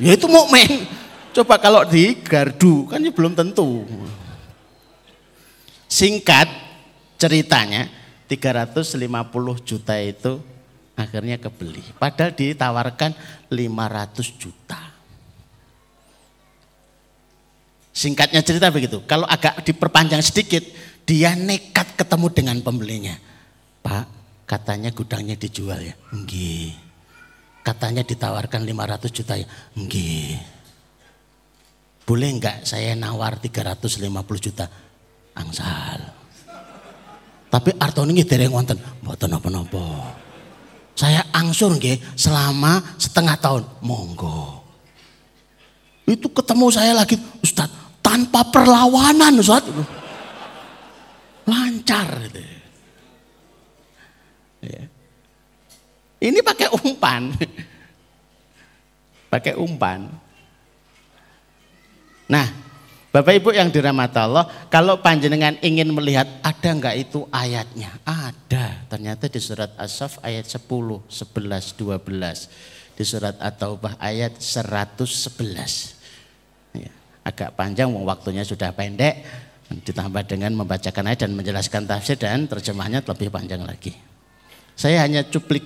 [0.00, 0.88] ya itu mukmin.
[1.36, 3.84] Coba kalau di gardu kan belum tentu.
[5.84, 6.48] Singkat
[7.20, 7.92] ceritanya
[8.24, 9.04] 350
[9.60, 10.40] juta itu
[10.96, 11.84] akhirnya kebeli.
[12.00, 13.12] Padahal ditawarkan
[13.52, 14.80] 500 juta.
[17.92, 19.04] Singkatnya cerita begitu.
[19.04, 20.64] Kalau agak diperpanjang sedikit,
[21.04, 23.12] dia nekat ketemu dengan pembelinya.
[23.84, 24.04] Pak,
[24.48, 25.92] katanya gudangnya dijual ya.
[26.16, 26.80] Enggak.
[27.60, 29.44] Katanya ditawarkan 500 juta ya.
[29.76, 30.55] Enggak
[32.06, 34.06] boleh enggak saya nawar 350
[34.38, 34.70] juta
[35.34, 36.00] angsal.
[37.50, 40.14] Tapi artone nggih dereng wonten, mboten napa-napa.
[40.96, 44.62] Saya angsur nggih selama setengah tahun, monggo.
[46.06, 49.66] Itu ketemu saya lagi, Ustaz, tanpa perlawanan, Ustaz.
[51.46, 52.42] Lancar gitu.
[56.16, 57.34] Ini pakai umpan.
[59.32, 60.25] pakai umpan.
[62.26, 62.66] Nah,
[63.16, 67.88] Bapak Ibu yang dirahmati Allah, kalau panjenengan ingin melihat ada enggak itu ayatnya?
[68.04, 68.84] Ada.
[68.92, 70.68] Ternyata di surat As-Saff ayat 10,
[71.08, 72.92] 11, 12.
[72.92, 76.76] Di surat At-Taubah ayat 111.
[76.76, 76.92] Ya,
[77.24, 79.24] agak panjang, waktunya sudah pendek.
[79.72, 83.96] Ditambah dengan membacakan ayat dan menjelaskan tafsir dan terjemahnya lebih panjang lagi.
[84.76, 85.64] Saya hanya cuplik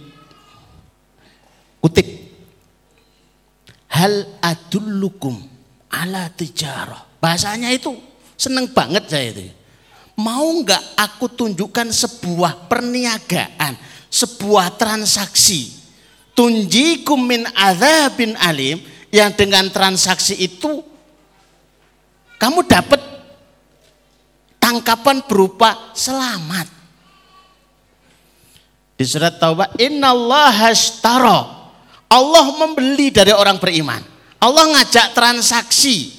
[1.82, 2.06] kutip.
[3.90, 5.58] Hal adullukum
[5.90, 7.04] ala tijarah.
[7.18, 7.92] Bahasanya itu
[8.38, 9.50] seneng banget saya itu.
[10.16, 13.76] Mau nggak aku tunjukkan sebuah perniagaan,
[14.08, 15.76] sebuah transaksi.
[16.32, 20.80] Tunjikum min adzabin alim yang dengan transaksi itu
[22.40, 23.00] kamu dapat
[24.56, 26.80] tangkapan berupa selamat.
[28.96, 30.72] Di surat Taubah, Innallaha
[32.10, 34.19] Allah membeli dari orang beriman.
[34.40, 36.16] Allah ngajak transaksi.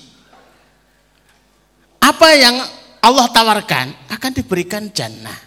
[2.02, 2.56] Apa yang
[3.02, 5.38] Allah tawarkan akan diberikan jannah.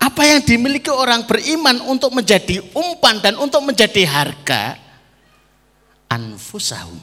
[0.00, 4.76] Apa yang dimiliki orang beriman untuk menjadi umpan dan untuk menjadi harga
[6.08, 7.00] anfusahum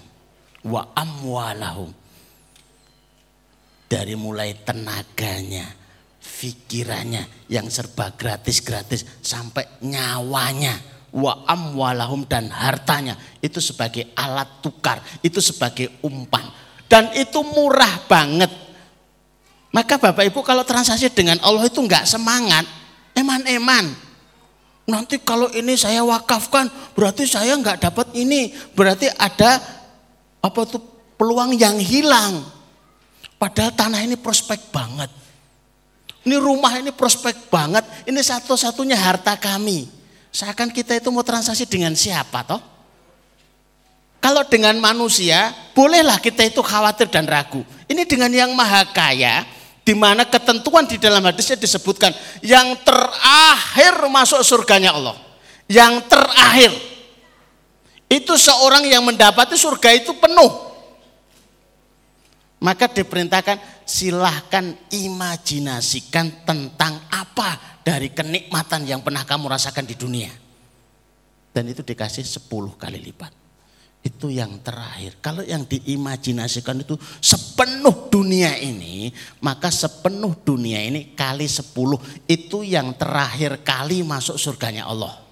[0.65, 1.93] wa amwalahum.
[3.85, 5.69] Dari mulai tenaganya,
[6.17, 15.37] pikirannya yang serba gratis-gratis sampai nyawanya wa amwalahum dan hartanya itu sebagai alat tukar, itu
[15.37, 16.41] sebagai umpan.
[16.89, 18.49] Dan itu murah banget.
[19.73, 22.65] Maka Bapak Ibu kalau transaksi dengan Allah itu enggak semangat,
[23.13, 23.93] eman-eman.
[24.89, 29.61] Nanti kalau ini saya wakafkan, berarti saya enggak dapat ini, berarti ada
[30.43, 30.81] apa tuh
[31.17, 32.41] peluang yang hilang.
[33.37, 35.09] Padahal tanah ini prospek banget.
[36.23, 39.87] Ini rumah ini prospek banget, ini satu-satunya harta kami.
[40.33, 42.57] Seakan kita itu mau transaksi dengan siapa toh?
[44.17, 47.61] Kalau dengan manusia, bolehlah kita itu khawatir dan ragu.
[47.85, 49.45] Ini dengan yang maha kaya,
[49.85, 52.09] di mana ketentuan di dalam hadisnya disebutkan
[52.41, 55.13] yang terakhir masuk surganya Allah.
[55.69, 56.71] Yang terakhir
[58.09, 60.72] itu seorang yang mendapati surga itu penuh.
[62.63, 70.31] Maka diperintahkan silahkan imajinasikan tentang apa dari kenikmatan yang pernah kamu rasakan di dunia.
[71.51, 72.49] Dan itu dikasih 10
[72.79, 73.31] kali lipat.
[74.03, 75.19] Itu yang terakhir.
[75.23, 81.71] Kalau yang diimajinasikan itu sepenuh dunia ini, maka sepenuh dunia ini kali 10
[82.27, 85.22] itu yang terakhir kali masuk surganya Allah.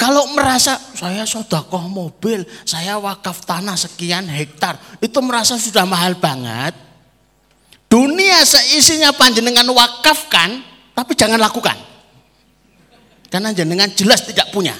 [0.00, 6.72] Kalau merasa saya sodakoh mobil, saya wakaf tanah sekian hektar, itu merasa sudah mahal banget,
[7.90, 10.62] Dunia seisinya panjenengan wakafkan,
[10.94, 11.74] tapi jangan lakukan.
[13.26, 14.78] Karena jenengan jelas tidak punya.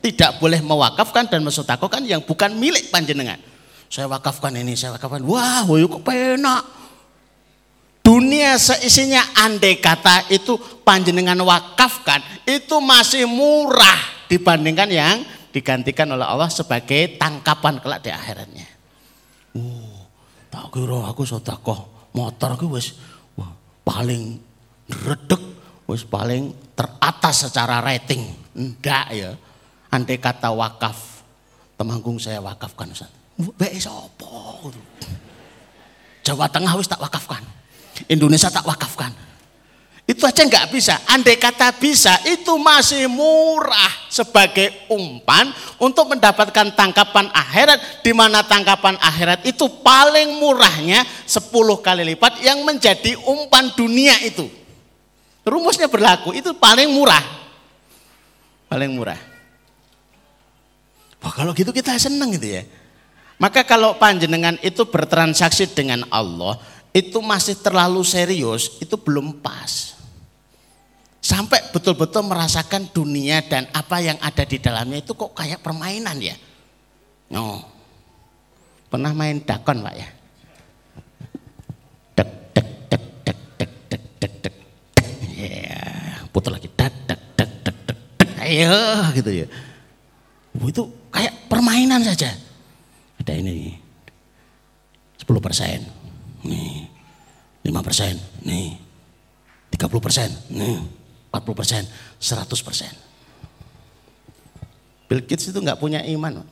[0.00, 3.36] Tidak boleh mewakafkan dan mensodakokan yang bukan milik panjenengan.
[3.92, 5.20] Saya wakafkan ini, saya wakafkan.
[5.28, 6.64] Wah, kok penak.
[8.00, 15.16] Dunia seisinya andai kata itu panjenengan wakafkan, itu masih murah dibandingkan yang
[15.50, 18.68] digantikan oleh Allah sebagai tangkapan kelak di akhiratnya.
[19.56, 20.04] Oh,
[20.52, 22.96] tak kira aku sodakoh motor aku wis
[23.36, 23.52] wah
[23.84, 24.40] paling
[24.88, 25.42] redek,
[25.84, 28.24] wis paling teratas secara rating.
[28.56, 29.30] Enggak ya.
[29.92, 31.24] Andai kata wakaf,
[31.76, 33.12] temanggung saya wakafkan Ustaz.
[33.36, 34.72] Baik sopo.
[36.24, 37.44] Jawa Tengah wis tak wakafkan.
[38.08, 39.12] Indonesia tak wakafkan.
[40.06, 41.02] Itu aja nggak bisa.
[41.10, 45.50] Andai kata bisa, itu masih murah sebagai umpan
[45.82, 48.06] untuk mendapatkan tangkapan akhirat.
[48.06, 51.50] Di mana tangkapan akhirat itu paling murahnya 10
[51.82, 54.46] kali lipat yang menjadi umpan dunia itu.
[55.42, 57.22] Rumusnya berlaku, itu paling murah.
[58.70, 59.18] Paling murah.
[61.18, 62.62] Wah kalau gitu kita seneng gitu ya.
[63.42, 66.62] Maka kalau panjenengan itu bertransaksi dengan Allah,
[66.94, 69.95] itu masih terlalu serius, itu belum pas.
[71.26, 76.38] Sampai betul-betul merasakan dunia dan apa yang ada di dalamnya itu kok kayak permainan ya.
[77.34, 77.66] No.
[78.86, 80.06] Pernah main dakon Pak ya?
[82.14, 84.54] Dek dek dek dek dek dek dek dek.
[85.34, 85.82] Ya,
[86.30, 88.30] putar lagi dek dek dek dek dek.
[88.46, 88.78] Ayo
[89.18, 89.46] gitu ya.
[90.62, 92.30] Itu kayak permainan saja.
[93.18, 93.74] Ada ini
[95.18, 95.82] 10 persen,
[96.46, 96.86] nih
[97.66, 98.14] 5 persen,
[98.46, 98.78] nih
[99.74, 100.95] 30 persen, nih
[101.36, 101.82] 40 persen,
[102.16, 102.92] 100 persen.
[105.06, 106.42] Bill Gates itu nggak punya iman.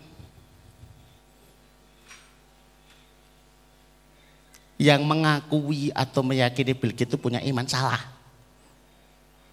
[4.76, 8.02] Yang mengakui atau meyakini Bill Gates itu punya iman salah.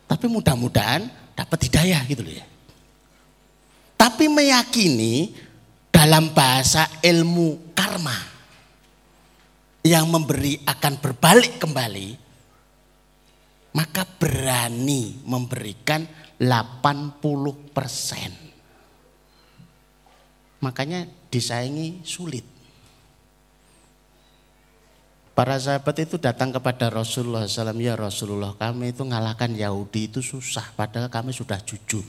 [0.06, 2.46] Tapi mudah-mudahan dapat hidayah gitu loh ya.
[3.96, 5.32] Tapi meyakini
[5.94, 8.18] dalam bahasa ilmu karma
[9.82, 12.31] yang memberi akan berbalik kembali
[13.72, 16.04] maka berani memberikan
[16.42, 17.22] 80
[17.72, 18.32] persen.
[20.62, 22.46] Makanya disaingi sulit.
[25.32, 30.76] Para sahabat itu datang kepada Rasulullah SAW, ya Rasulullah kami itu ngalahkan Yahudi itu susah,
[30.76, 32.04] padahal kami sudah jujur.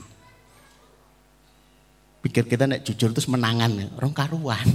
[2.21, 4.67] Pikir kita nek jujur terus menangan, orang karuan.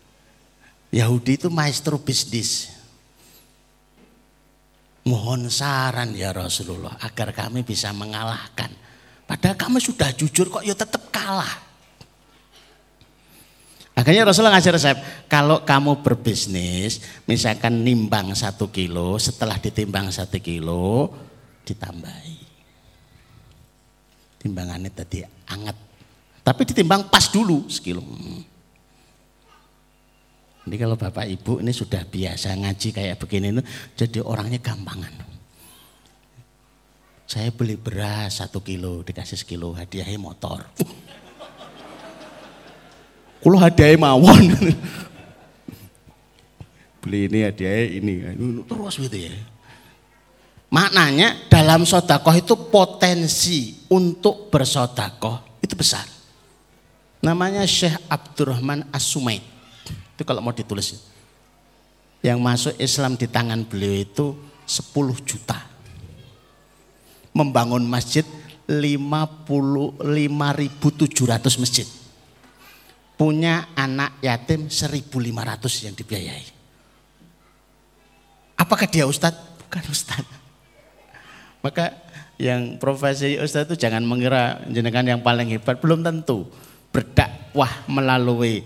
[0.98, 2.75] Yahudi itu maestro bisnis.
[5.06, 8.74] Mohon saran ya Rasulullah agar kami bisa mengalahkan.
[9.22, 11.66] Padahal kami sudah jujur kok ya tetap kalah.
[13.96, 21.08] Akhirnya Rasulullah ngasih resep, kalau kamu berbisnis, misalkan nimbang satu kilo, setelah ditimbang satu kilo,
[21.64, 22.38] ditambahi.
[24.44, 25.76] Timbangannya tadi anget.
[26.44, 28.04] Tapi ditimbang pas dulu sekilo.
[30.66, 33.62] Ini kalau Bapak Ibu ini sudah biasa ngaji kayak begini itu
[33.94, 35.14] jadi orangnya gampangan.
[37.26, 40.66] Saya beli beras satu kilo dikasih sekilo hadiahnya motor.
[43.46, 44.44] Kalau hadiahnya mawon.
[47.02, 48.12] beli ini hadiahnya ini
[48.66, 49.30] terus gitu ya.
[50.66, 56.02] Maknanya dalam sodakoh itu potensi untuk bersodakoh itu besar.
[57.22, 59.55] Namanya Syekh Abdurrahman As-Sumaid.
[60.16, 60.96] Itu kalau mau ditulis.
[62.24, 64.32] Yang masuk Islam di tangan beliau itu
[64.64, 65.60] 10 juta.
[67.36, 68.24] Membangun masjid
[68.64, 71.84] 55.700 masjid.
[73.20, 76.48] Punya anak yatim 1.500 yang dibiayai.
[78.56, 79.60] Apakah dia ustadz?
[79.68, 80.32] Bukan ustadz.
[81.60, 81.92] Maka
[82.40, 85.76] yang profesi ustadz itu jangan mengira jenengan yang paling hebat.
[85.84, 86.48] Belum tentu.
[86.88, 88.64] Berdakwah melalui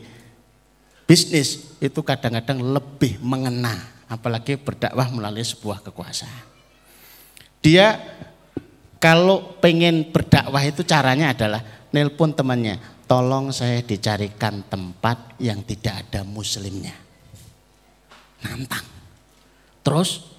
[1.11, 3.75] bisnis itu kadang-kadang lebih mengena,
[4.07, 6.47] apalagi berdakwah melalui sebuah kekuasaan.
[7.59, 7.99] Dia
[9.03, 12.79] kalau pengen berdakwah itu caranya adalah nelpon temannya,
[13.11, 16.95] tolong saya dicarikan tempat yang tidak ada muslimnya.
[18.47, 18.87] Nantang.
[19.83, 20.31] Terus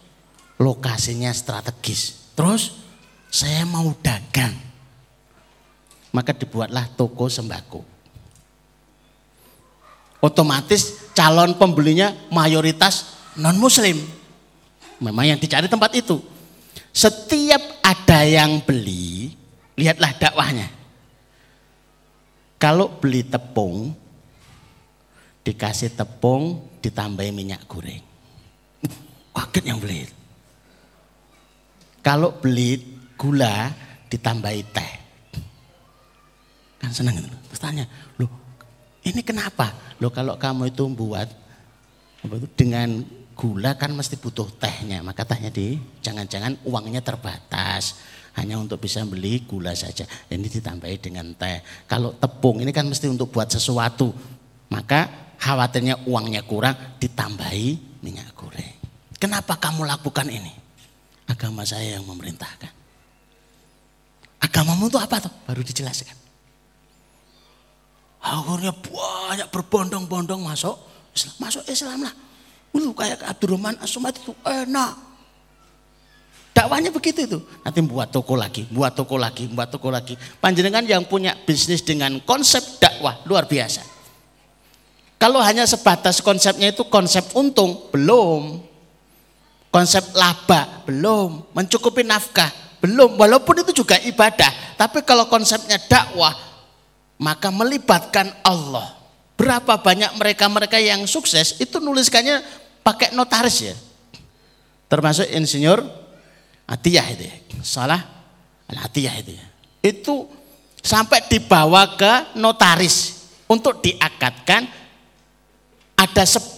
[0.55, 2.31] lokasinya strategis.
[2.31, 2.79] Terus
[3.27, 4.55] saya mau dagang.
[6.15, 7.90] Maka dibuatlah toko sembako
[10.21, 13.97] otomatis calon pembelinya mayoritas non muslim.
[15.01, 16.21] Memang yang dicari tempat itu.
[16.93, 19.33] Setiap ada yang beli,
[19.73, 20.69] lihatlah dakwahnya.
[22.61, 23.89] Kalau beli tepung,
[25.41, 28.05] dikasih tepung, ditambahi minyak goreng.
[29.35, 30.05] Kaget yang beli.
[32.05, 33.73] Kalau beli gula,
[34.05, 34.93] ditambahi teh.
[36.77, 37.29] Kan senang gitu.
[37.49, 37.85] Terus tanya,
[38.21, 38.40] loh
[39.01, 39.97] ini kenapa?
[39.97, 41.29] Loh kalau kamu itu buat
[42.53, 43.01] dengan
[43.33, 45.01] gula kan mesti butuh tehnya.
[45.01, 47.97] Maka tehnya di jangan-jangan uangnya terbatas.
[48.37, 50.05] Hanya untuk bisa beli gula saja.
[50.29, 51.59] Ini ditambahi dengan teh.
[51.89, 54.13] Kalau tepung ini kan mesti untuk buat sesuatu.
[54.71, 58.77] Maka khawatirnya uangnya kurang ditambahi minyak goreng.
[59.17, 60.53] Kenapa kamu lakukan ini?
[61.27, 62.71] Agama saya yang memerintahkan.
[64.41, 65.33] Agamamu itu apa tuh?
[65.45, 66.20] Baru dijelaskan.
[68.21, 70.77] Akhirnya banyak berbondong-bondong masuk
[71.17, 71.35] Islam.
[71.41, 72.13] Masuk Islam lah.
[72.77, 74.93] Lu kayak Abdurrahman Asumat itu enak.
[76.51, 77.39] Dakwanya begitu itu.
[77.63, 80.19] Nanti buat toko lagi, buat toko lagi, buat toko lagi.
[80.37, 83.81] Panjenengan yang punya bisnis dengan konsep dakwah luar biasa.
[85.15, 88.59] Kalau hanya sebatas konsepnya itu konsep untung, belum.
[89.71, 91.55] Konsep laba, belum.
[91.55, 92.51] Mencukupi nafkah,
[92.83, 93.15] belum.
[93.15, 94.75] Walaupun itu juga ibadah.
[94.75, 96.50] Tapi kalau konsepnya dakwah,
[97.21, 98.97] maka melibatkan Allah.
[99.37, 102.41] Berapa banyak mereka-mereka yang sukses itu nuliskannya
[102.81, 103.75] pakai notaris ya.
[104.89, 105.85] Termasuk insinyur
[106.65, 107.35] Atiyah itu ya.
[107.61, 108.01] Salah
[108.65, 109.45] Atiyah itu ya.
[109.85, 110.25] Itu
[110.81, 114.65] sampai dibawa ke notaris untuk diakatkan
[115.97, 116.57] ada 10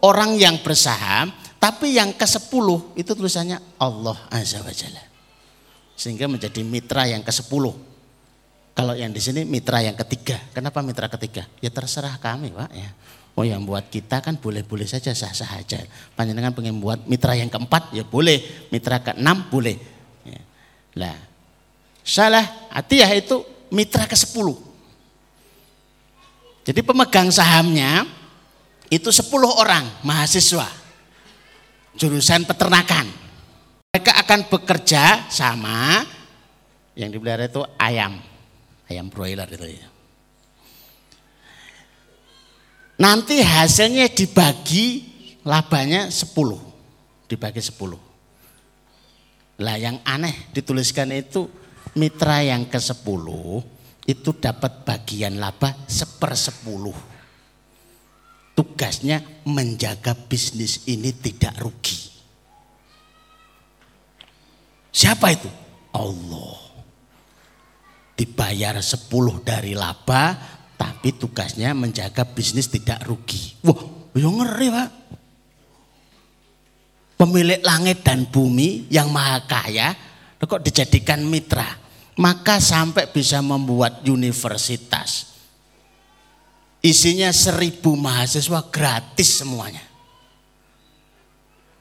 [0.00, 1.28] orang yang bersaham
[1.60, 5.04] tapi yang ke-10 itu tulisannya Allah Azza wa Jalla.
[5.98, 7.87] Sehingga menjadi mitra yang ke-10.
[8.78, 10.38] Kalau yang di sini mitra yang ketiga.
[10.54, 11.50] Kenapa mitra ketiga?
[11.58, 12.90] Ya terserah kami, Pak ya.
[13.34, 15.82] Oh yang buat kita kan boleh-boleh saja sah-sah aja.
[16.14, 19.74] Panjenengan pengen buat mitra yang keempat ya boleh, mitra keenam boleh.
[20.22, 20.42] Ya.
[20.94, 21.18] Lah,
[22.06, 23.42] salah Atiyah itu
[23.74, 24.46] mitra ke-10.
[26.70, 28.06] Jadi pemegang sahamnya
[28.94, 29.26] itu 10
[29.58, 30.70] orang mahasiswa
[31.98, 33.10] jurusan peternakan.
[33.90, 36.06] Mereka akan bekerja sama
[36.94, 38.18] yang dipelihara itu ayam,
[38.88, 39.88] ayam broiler itu ya.
[42.98, 45.06] Nanti hasilnya dibagi
[45.46, 49.62] labanya 10, dibagi 10.
[49.62, 51.46] Lah yang aneh dituliskan itu
[51.94, 53.26] mitra yang ke-10
[54.08, 57.18] itu dapat bagian laba sepersepuluh
[58.58, 62.10] tugasnya menjaga bisnis ini tidak rugi.
[64.90, 65.46] Siapa itu?
[65.94, 66.67] Allah.
[68.18, 69.06] Dibayar 10
[69.46, 70.34] dari laba,
[70.74, 73.54] tapi tugasnya menjaga bisnis tidak rugi.
[73.62, 73.78] Wah,
[74.18, 74.90] ya ngeri pak.
[77.18, 79.94] Pemilik langit dan bumi yang maha kaya,
[80.42, 81.66] kok dijadikan mitra.
[82.18, 85.38] Maka sampai bisa membuat universitas,
[86.78, 89.82] Isinya seribu mahasiswa gratis semuanya.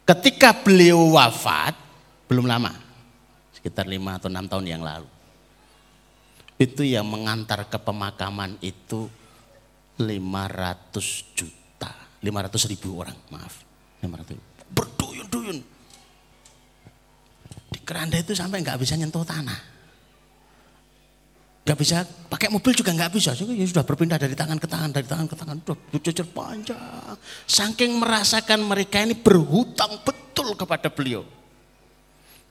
[0.07, 1.77] Ketika beliau wafat,
[2.25, 2.73] belum lama,
[3.53, 5.05] sekitar lima atau enam tahun yang lalu.
[6.57, 9.05] Itu yang mengantar ke pemakaman itu
[10.01, 11.91] 500 juta,
[12.21, 13.61] 500 ribu orang, maaf.
[14.01, 14.37] 500
[14.73, 15.57] Berduyun-duyun.
[17.73, 19.77] Di keranda itu sampai nggak bisa nyentuh tanah.
[21.67, 23.35] Gak bisa pakai mobil juga nggak bisa.
[23.35, 25.59] Ya sudah berpindah dari tangan ke tangan, dari tangan ke tangan.
[25.59, 26.79] Sudah berjejer panjang.
[27.43, 31.27] Saking merasakan mereka ini berhutang betul kepada beliau.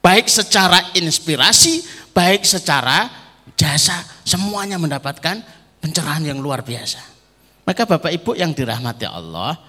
[0.05, 1.81] Baik secara inspirasi,
[2.13, 3.09] baik secara
[3.55, 4.03] jasa.
[4.27, 5.39] Semuanya mendapatkan
[5.79, 6.99] pencerahan yang luar biasa.
[7.67, 9.59] Maka Bapak Ibu yang dirahmati Allah,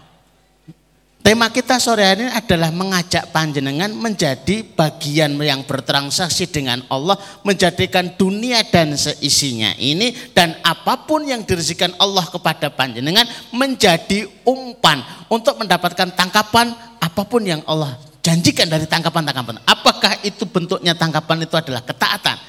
[1.19, 8.17] Tema kita sore hari ini adalah mengajak panjenengan menjadi bagian yang bertransaksi dengan Allah, menjadikan
[8.17, 15.61] dunia dan seisinya ini dan apa pun yang dirizikan Allah kepada panjenengan menjadi umpan untuk
[15.61, 19.61] mendapatkan tangkapan apa pun yang Allah janjikan dari tangkapan-tangkapan.
[19.69, 22.41] Apakah itu bentuknya tangkapan itu adalah ketaatan?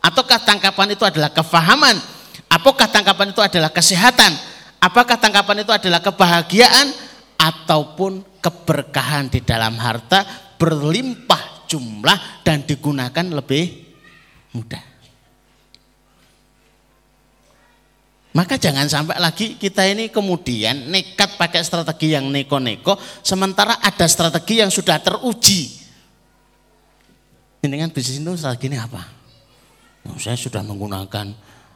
[0.00, 1.96] Ataukah tangkapan itu adalah kefahaman?
[2.48, 4.32] Apakah tangkapan itu adalah kesehatan?
[4.80, 7.10] Apakah tangkapan itu adalah kebahagiaan?
[7.40, 10.28] ataupun keberkahan di dalam harta
[10.60, 13.88] berlimpah jumlah dan digunakan lebih
[14.52, 14.84] mudah.
[18.30, 22.94] Maka jangan sampai lagi kita ini kemudian nekat pakai strategi yang neko-neko,
[23.26, 25.82] sementara ada strategi yang sudah teruji.
[27.66, 29.19] Ini kan bisnis itu strategi ini apa?
[30.08, 31.26] Oh, saya sudah menggunakan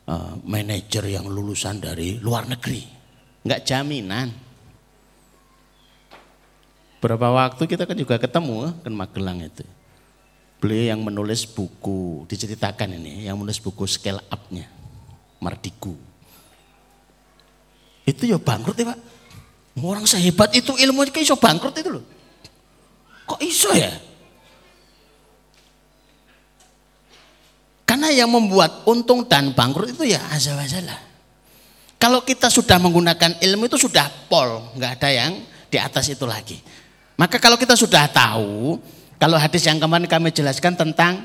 [0.08, 2.80] uh, manajer yang lulusan dari luar negeri.
[3.44, 4.32] Enggak jaminan.
[7.04, 9.64] Berapa waktu kita kan juga ketemu kan Magelang itu.
[10.56, 14.64] Beliau yang menulis buku, diceritakan ini, yang menulis buku scale up-nya,
[15.36, 15.92] Mardigu.
[18.08, 19.00] Itu ya bangkrut ya Pak.
[19.84, 22.04] Orang sehebat itu ilmu kayak iso bangkrut itu loh.
[23.28, 23.92] Kok iso ya?
[27.85, 30.97] Karena yang membuat untung dan bangkrut itu ya azza wajalla.
[32.01, 35.32] Kalau kita sudah menggunakan ilmu itu sudah pol, nggak ada yang
[35.68, 36.61] di atas itu lagi.
[37.16, 38.76] Maka kalau kita sudah tahu,
[39.16, 41.24] kalau hadis yang kemarin kami jelaskan tentang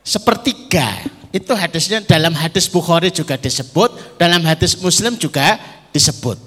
[0.00, 5.60] sepertiga, itu hadisnya dalam hadis Bukhari juga disebut, dalam hadis Muslim juga
[5.92, 6.40] disebut.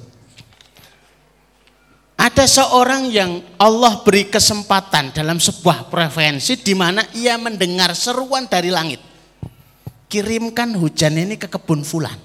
[2.17, 8.69] Ada seorang yang Allah beri kesempatan dalam sebuah preferensi di mana ia mendengar seruan dari
[8.69, 9.10] langit.
[10.11, 12.19] Kirimkan hujan ini ke kebun fulan.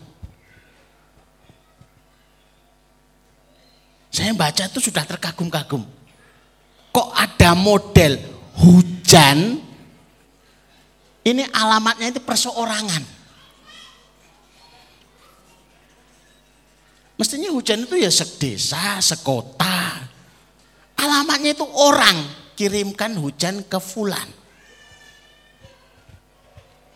[4.11, 5.87] Saya baca itu sudah terkagum-kagum.
[6.91, 8.19] Kok ada model
[8.59, 9.63] hujan?
[11.23, 13.03] Ini alamatnya itu perseorangan.
[17.17, 20.05] Mestinya hujan itu ya sedesa, sekota.
[20.97, 22.17] Alamatnya itu orang
[22.57, 24.29] kirimkan hujan ke Fulan.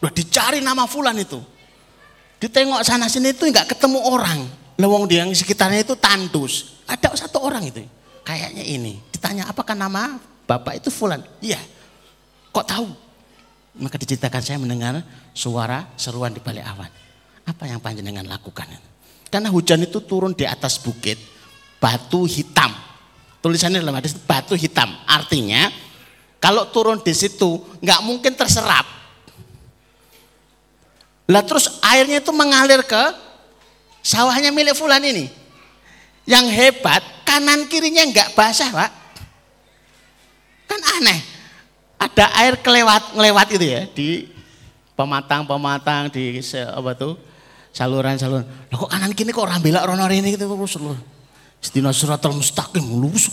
[0.00, 1.38] Udah dicari nama Fulan itu.
[2.40, 4.48] Ditengok sana sini itu nggak ketemu orang.
[4.80, 6.80] Lewong dia yang sekitarnya itu tandus.
[6.88, 7.84] Ada satu orang itu.
[8.24, 8.96] Kayaknya ini.
[9.12, 10.16] Ditanya apakah nama
[10.48, 11.20] bapak itu Fulan?
[11.44, 11.60] Iya.
[12.48, 12.88] Kok tahu?
[13.76, 15.04] Maka diceritakan saya mendengar
[15.36, 16.90] suara seruan di balik awan.
[17.44, 18.66] Apa yang panjenengan lakukan?
[19.30, 21.20] Karena hujan itu turun di atas bukit,
[21.78, 22.74] batu hitam.
[23.40, 24.90] Tulisannya dalam hadis batu hitam.
[25.06, 25.70] Artinya
[26.42, 28.99] kalau turun di situ nggak mungkin terserap.
[31.30, 33.02] Lah terus airnya itu mengalir ke
[34.02, 35.30] sawahnya milik Fulan ini.
[36.26, 38.90] Yang hebat kanan kirinya nggak basah pak.
[40.66, 41.22] Kan aneh.
[42.00, 44.26] Ada air kelewat ngelewat itu ya di
[44.98, 47.14] pematang-pematang di apa tuh
[47.70, 48.44] saluran-saluran.
[48.66, 50.98] Lah kok kanan kini kok orang belak rono ini gitu terus lho.
[51.60, 53.30] Sedina suratul mustaqim lurus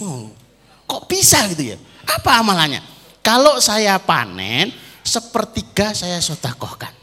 [0.88, 1.78] Kok bisa gitu ya?
[2.08, 2.80] Apa amalannya?
[3.24, 4.72] Kalau saya panen,
[5.04, 6.97] sepertiga saya sodakohkan.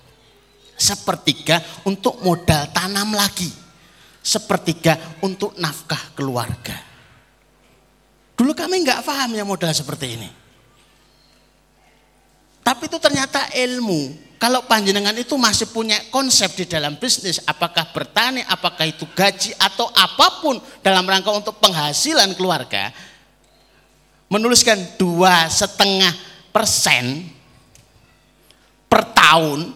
[0.75, 3.51] Sepertiga untuk modal tanam lagi.
[4.25, 6.75] Sepertiga untuk nafkah keluarga.
[8.35, 10.31] Dulu kami nggak paham ya modal seperti ini.
[12.65, 18.45] Tapi itu ternyata ilmu kalau panjenengan itu masih punya konsep di dalam bisnis, apakah bertani,
[18.45, 22.93] apakah itu gaji atau apa pun dalam rangka untuk penghasilan keluarga,
[24.29, 26.13] menuliskan dua setengah
[26.53, 27.25] persen
[28.85, 29.73] per tahun,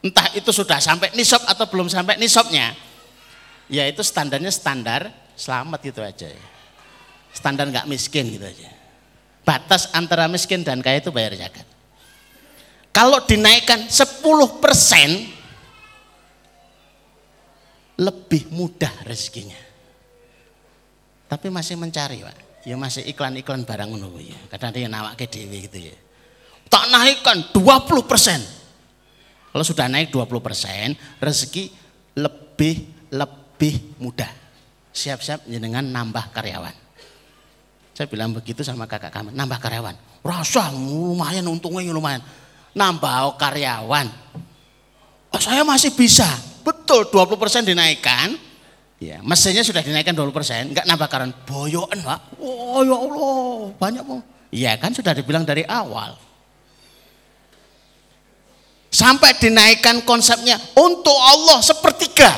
[0.00, 2.72] entah itu sudah sampai nisab atau belum sampai nisabnya,
[3.68, 6.46] ya itu standarnya standar selamat gitu aja ya.
[7.30, 8.68] Standar nggak miskin gitu aja.
[9.46, 11.64] Batas antara miskin dan kaya itu bayar zakat.
[12.90, 15.30] Kalau dinaikkan 10 persen,
[18.00, 19.56] lebih mudah rezekinya.
[21.30, 22.66] Tapi masih mencari Pak.
[22.66, 24.36] Ya masih iklan-iklan barang menunggu ya.
[24.50, 25.96] Kadang dia nawak ke dewi gitu ya.
[26.66, 28.59] Tak naikkan 20 persen.
[29.50, 31.74] Kalau sudah naik 20 persen, rezeki
[32.14, 34.30] lebih lebih mudah.
[34.94, 36.74] Siap-siap dengan nambah karyawan.
[37.94, 39.92] Saya bilang begitu sama kakak kami, nambah karyawan.
[40.22, 42.22] Rasa lumayan untungnya lumayan
[42.72, 44.06] nambah karyawan.
[45.30, 46.26] Oh, saya masih bisa.
[46.62, 48.34] Betul 20% dinaikkan.
[49.00, 51.34] Ya, mesinnya sudah dinaikkan 20%, enggak nambah karyawan.
[51.48, 52.20] Boyoan, Pak.
[52.38, 54.20] Oh, ya Allah, banyak mau.
[54.50, 56.18] Iya kan sudah dibilang dari awal.
[58.90, 62.30] Sampai dinaikkan konsepnya untuk Allah sepertiga.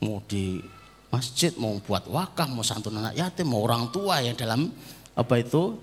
[0.00, 0.64] Mau di
[1.12, 4.72] masjid, mau buat wakaf, mau santun anak yatim, mau orang tua yang dalam
[5.12, 5.76] apa itu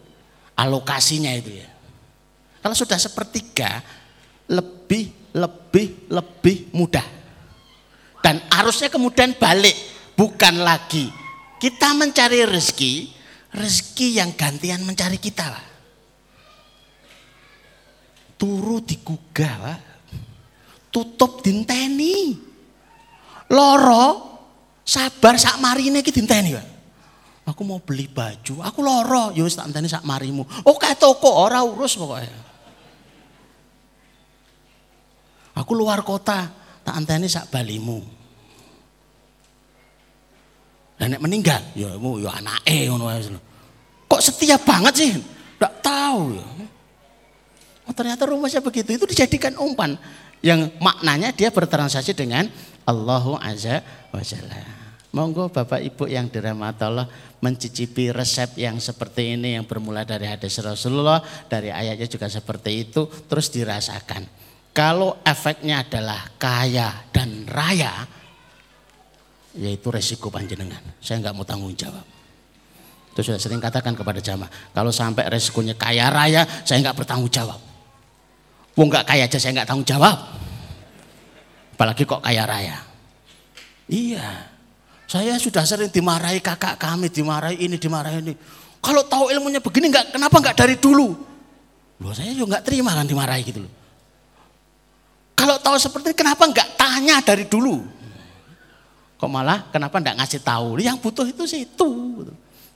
[0.58, 1.70] alokasinya itu ya.
[2.66, 3.86] Kalau sudah sepertiga,
[4.50, 7.06] lebih, lebih, lebih mudah.
[8.26, 9.94] Dan arusnya kemudian balik.
[10.16, 11.12] Bukan lagi
[11.60, 12.94] kita mencari rezeki,
[13.52, 15.50] rezeki yang gantian mencari kita.
[15.50, 15.66] Pak.
[18.36, 19.80] Turu digugah, Pak.
[20.92, 22.36] Tutup dinteni.
[23.52, 24.06] Loro,
[24.84, 26.68] sabar sak marine iki dinteni, Pak.
[27.46, 30.42] Aku mau beli baju, aku loro, ya wis tak enteni sak marimu.
[30.66, 32.34] Oh, toko ora urus pokoknya.
[35.54, 36.50] Aku luar kota,
[36.82, 38.02] tak anteni sak balimu.
[40.98, 43.14] Dan nek meninggal, ya mu ya anake ngono.
[44.10, 45.12] Kok setia banget sih?
[45.14, 46.48] Enggak tahu ya.
[47.86, 48.98] Oh, ternyata rumusnya begitu.
[48.98, 49.98] Itu dijadikan umpan
[50.42, 52.50] yang maknanya dia bertransaksi dengan
[52.86, 53.82] Allahu Azza
[54.14, 54.62] wa Jalla.
[55.16, 57.08] Monggo Bapak Ibu yang dirahmati Allah
[57.40, 63.08] mencicipi resep yang seperti ini yang bermula dari hadis Rasulullah, dari ayatnya juga seperti itu,
[63.30, 64.28] terus dirasakan.
[64.76, 68.04] Kalau efeknya adalah kaya dan raya,
[69.56, 70.84] yaitu resiko panjenengan.
[71.00, 72.04] Saya nggak mau tanggung jawab.
[73.16, 74.52] Itu sudah sering katakan kepada jamaah.
[74.76, 77.75] Kalau sampai resikonya kaya raya, saya nggak bertanggung jawab.
[78.76, 80.16] Wong nggak kaya aja saya nggak tanggung jawab.
[81.76, 82.80] Apalagi kok kaya raya.
[83.88, 84.52] Iya.
[85.06, 88.34] Saya sudah sering dimarahi kakak kami, dimarahi ini, dimarahi ini.
[88.84, 91.16] Kalau tahu ilmunya begini, nggak kenapa nggak dari dulu?
[92.04, 93.74] Loh saya juga nggak terima kan dimarahi gitu loh.
[95.36, 97.84] Kalau tahu seperti ini kenapa enggak tanya dari dulu?
[99.16, 100.80] Kok malah kenapa enggak ngasih tahu?
[100.80, 101.92] Yang butuh itu situ.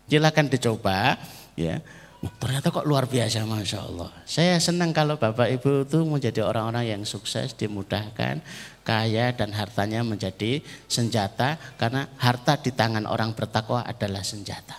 [0.08, 1.18] Silakan dicoba
[1.56, 1.80] ya.
[2.20, 4.12] Ternyata kok luar biasa Masya Allah.
[4.28, 8.44] Saya senang kalau Bapak Ibu itu menjadi orang-orang yang sukses, dimudahkan,
[8.84, 10.60] kaya dan hartanya menjadi
[10.92, 11.56] senjata.
[11.80, 14.76] Karena harta di tangan orang bertakwa adalah senjata.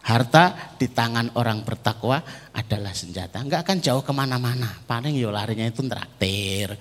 [0.00, 2.18] Harta di tangan orang bertakwa
[2.50, 3.38] adalah senjata.
[3.38, 4.74] Enggak akan jauh ke mana-mana.
[4.90, 6.74] Paling yo larinya itu traktir,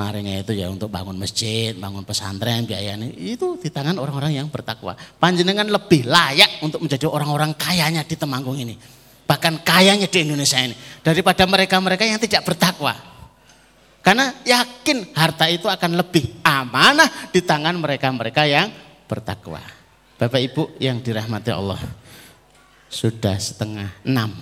[0.00, 4.96] Larinya itu ya untuk bangun masjid, bangun pesantren, biayanya itu di tangan orang-orang yang bertakwa.
[4.96, 8.80] Panjenengan lebih layak untuk menjadi orang-orang kayanya di Temanggung ini.
[9.28, 10.72] Bahkan kayanya di Indonesia ini.
[11.04, 12.96] Daripada mereka-mereka yang tidak bertakwa.
[14.00, 18.72] Karena yakin harta itu akan lebih amanah di tangan mereka-mereka yang
[19.04, 19.60] bertakwa.
[20.16, 21.78] Bapak Ibu yang dirahmati Allah.
[22.88, 24.34] Sudah setengah enam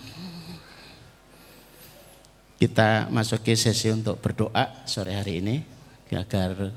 [2.59, 5.62] kita masuki sesi untuk berdoa sore hari ini
[6.11, 6.74] agar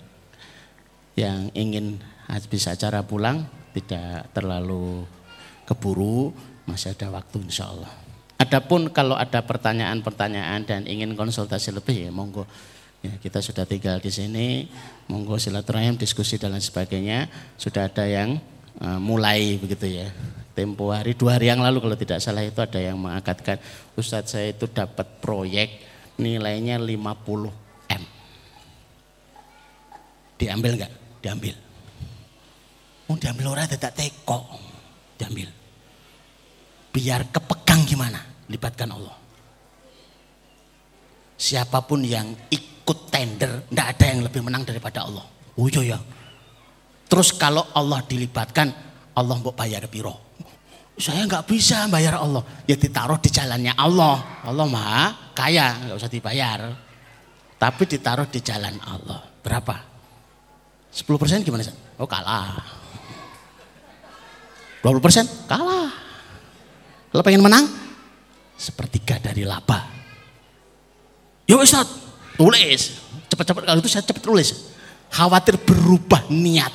[1.18, 1.98] yang ingin
[2.30, 5.04] habis acara pulang tidak terlalu
[5.66, 6.30] keburu
[6.70, 7.92] masih ada waktu insya Allah.
[8.38, 12.46] Adapun kalau ada pertanyaan-pertanyaan dan ingin konsultasi lebih ya monggo.
[13.02, 14.70] Ya kita sudah tinggal di sini
[15.10, 17.26] monggo silaturahim diskusi dan lain sebagainya.
[17.58, 18.38] Sudah ada yang
[18.78, 20.14] uh, mulai begitu ya
[20.52, 23.58] tempo hari dua hari yang lalu kalau tidak salah itu ada yang mengangkatkan
[23.96, 25.92] Ustadz saya itu dapat proyek
[26.22, 28.04] nilainya 50 M.
[30.38, 30.94] Diambil enggak?
[31.22, 31.56] Diambil.
[33.10, 34.40] Mau oh, diambil orang tidak teko.
[35.20, 35.50] Diambil.
[36.96, 38.20] Biar kepegang gimana?
[38.48, 39.18] Libatkan Allah.
[41.36, 45.26] Siapa pun yang ikut tender, tidak ada yang lebih menang daripada Allah.
[45.58, 46.00] Oh ya.
[47.12, 48.72] Terus kalau Allah dilibatkan,
[49.18, 50.31] Allah mau bayar piro?
[51.00, 52.44] Saya nggak bisa bayar Allah.
[52.68, 54.44] Ya ditaruh di jalannya Allah.
[54.44, 56.60] Allah maha kaya, nggak usah dibayar.
[57.56, 59.22] Tapi ditaruh di jalan Allah.
[59.42, 59.76] Berapa?
[60.92, 61.64] 10 persen gimana?
[61.98, 62.60] Oh kalah.
[64.84, 65.26] 20 persen?
[65.48, 65.94] Kalah.
[67.14, 67.66] Kalau pengen menang?
[68.58, 69.88] Sepertiga dari laba.
[71.46, 71.88] Yuk Ustaz,
[72.36, 72.82] tulis.
[73.30, 74.74] Cepat-cepat kalau itu saya cepat tulis.
[75.12, 76.74] Khawatir berubah niat.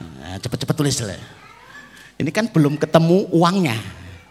[0.00, 1.39] Nah, cepat-cepat tulis lah.
[2.20, 3.80] Ini kan belum ketemu uangnya.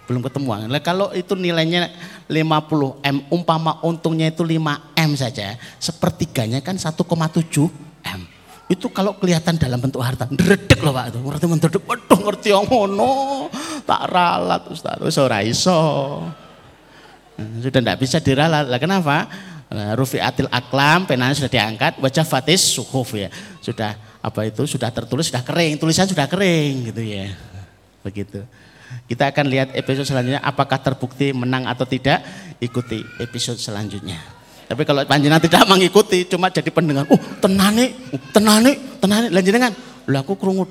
[0.06, 0.60] Belum ketemu uang.
[0.70, 1.90] Nah, kalau itu nilainya
[2.30, 6.94] 50 M, umpama untungnya itu 5 M saja, sepertiganya kan 1,7
[8.06, 8.22] M.
[8.70, 11.18] Itu kalau kelihatan dalam bentuk harta, ndredeg loh Pak itu.
[11.26, 13.14] Ngerti ndredeg, waduh ngerti yang ngono.
[13.86, 15.78] Tak ralat Ustaz, wis ora iso.
[17.38, 18.70] Nah, sudah tidak bisa diralat.
[18.70, 19.26] Lah kenapa?
[19.70, 23.30] Nah, Rufiatil aklam, penanya sudah diangkat, wajah fatis suhuf ya.
[23.62, 27.49] Sudah apa itu sudah tertulis, sudah kering, tulisan sudah kering gitu ya.
[28.04, 28.44] Begitu.
[29.06, 32.26] Kita akan lihat episode selanjutnya apakah terbukti menang atau tidak.
[32.60, 34.20] Ikuti episode selanjutnya.
[34.70, 37.10] Tapi kalau panjenengan tidak mengikuti, cuma jadi pendengar.
[37.10, 39.28] Oh, tenane, uh, tenane, tenane.
[39.34, 39.74] Lanjut dengan,
[40.06, 40.70] lah aku krungu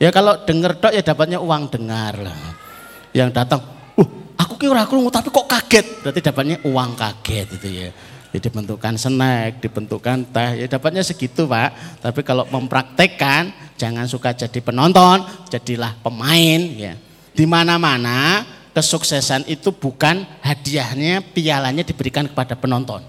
[0.00, 2.40] Ya kalau dengar tok ya dapatnya uang dengar lah.
[3.12, 3.60] Yang datang,
[4.00, 4.08] uh,
[4.40, 5.86] aku kira krungu tapi kok kaget.
[6.08, 7.88] Berarti dapatnya uang kaget itu ya.
[8.34, 12.02] Ya dibentukkan snack, dibentukkan teh, ya dapatnya segitu Pak.
[12.02, 15.22] Tapi kalau mempraktekkan, jangan suka jadi penonton,
[15.54, 16.98] jadilah pemain ya.
[17.30, 18.42] Di mana-mana
[18.74, 23.06] kesuksesan itu bukan hadiahnya, pialanya diberikan kepada penonton.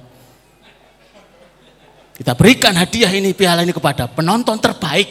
[2.15, 5.09] Kita berikan hadiah ini, piala ini kepada penonton terbaik.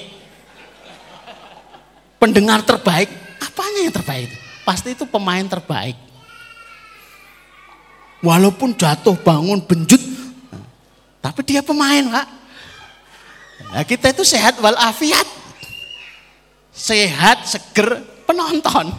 [2.22, 3.10] Pendengar terbaik,
[3.42, 4.30] apanya yang terbaik?
[4.62, 5.98] Pasti itu pemain terbaik.
[8.24, 10.00] Walaupun jatuh bangun benjut,
[11.20, 12.26] tapi dia pemain pak.
[13.68, 15.28] Nah, kita itu sehat walafiat.
[16.72, 18.90] Sehat, seger, penonton.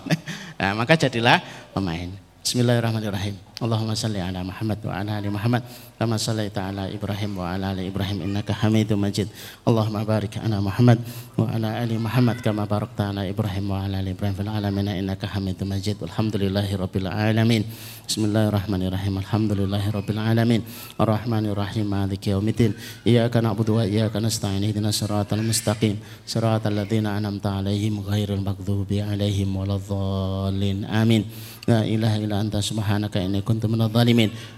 [0.55, 1.41] Nah, maka jadilah
[1.73, 2.07] pemain.
[2.45, 3.41] Bismillahirrahmanirrahim.
[3.57, 5.65] Allahumma salli ala Muhammad wa ala ali Muhammad
[5.97, 9.33] kama sallaita ala Ibrahim wa ala ali Ibrahim innaka Hamidum Majid.
[9.65, 11.01] Allahumma barik ala Muhammad
[11.33, 15.25] wa ala ali Muhammad kama barakta ala Ibrahim wa ala ali Ibrahim fil alamin innaka
[15.25, 15.97] Hamidum Majid.
[16.05, 17.65] Alhamdulillahi rabbil alamin.
[18.05, 19.13] Bismillahirrahmanirrahim.
[19.25, 20.61] Alhamdulillahi rabbil alamin.
[21.01, 21.89] Arrahmanirrahim.
[21.89, 22.77] Maliki yaumiddin.
[23.09, 24.61] Iyyaka na'budu wa iyyaka nasta'in.
[24.61, 25.97] Ihdinas siratal mustaqim.
[26.29, 30.85] Siratal ladzina an'amta 'alaihim ghairil maghdubi 'alaihim waladdallin.
[30.85, 31.25] Amin.
[31.65, 33.89] La ilaha illa anta subhanaka inni kuntu minadh.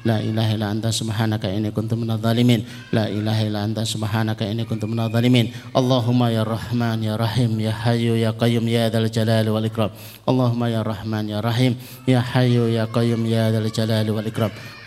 [0.04, 2.20] La ilaha illa anta subhanaka inni kuntu minadh.
[2.92, 5.16] La ilaha illa anta subhanaka inni kuntu minadh.
[5.72, 9.92] Allahumma ya Rahman ya Rahim ya Hayyu ya Qayyum ya Dzal Jalali wal Ikram.
[10.28, 14.12] Allahumma ya Rahman ya Rahim ya Hayyu ya Qayyum ya Dzal Jalali.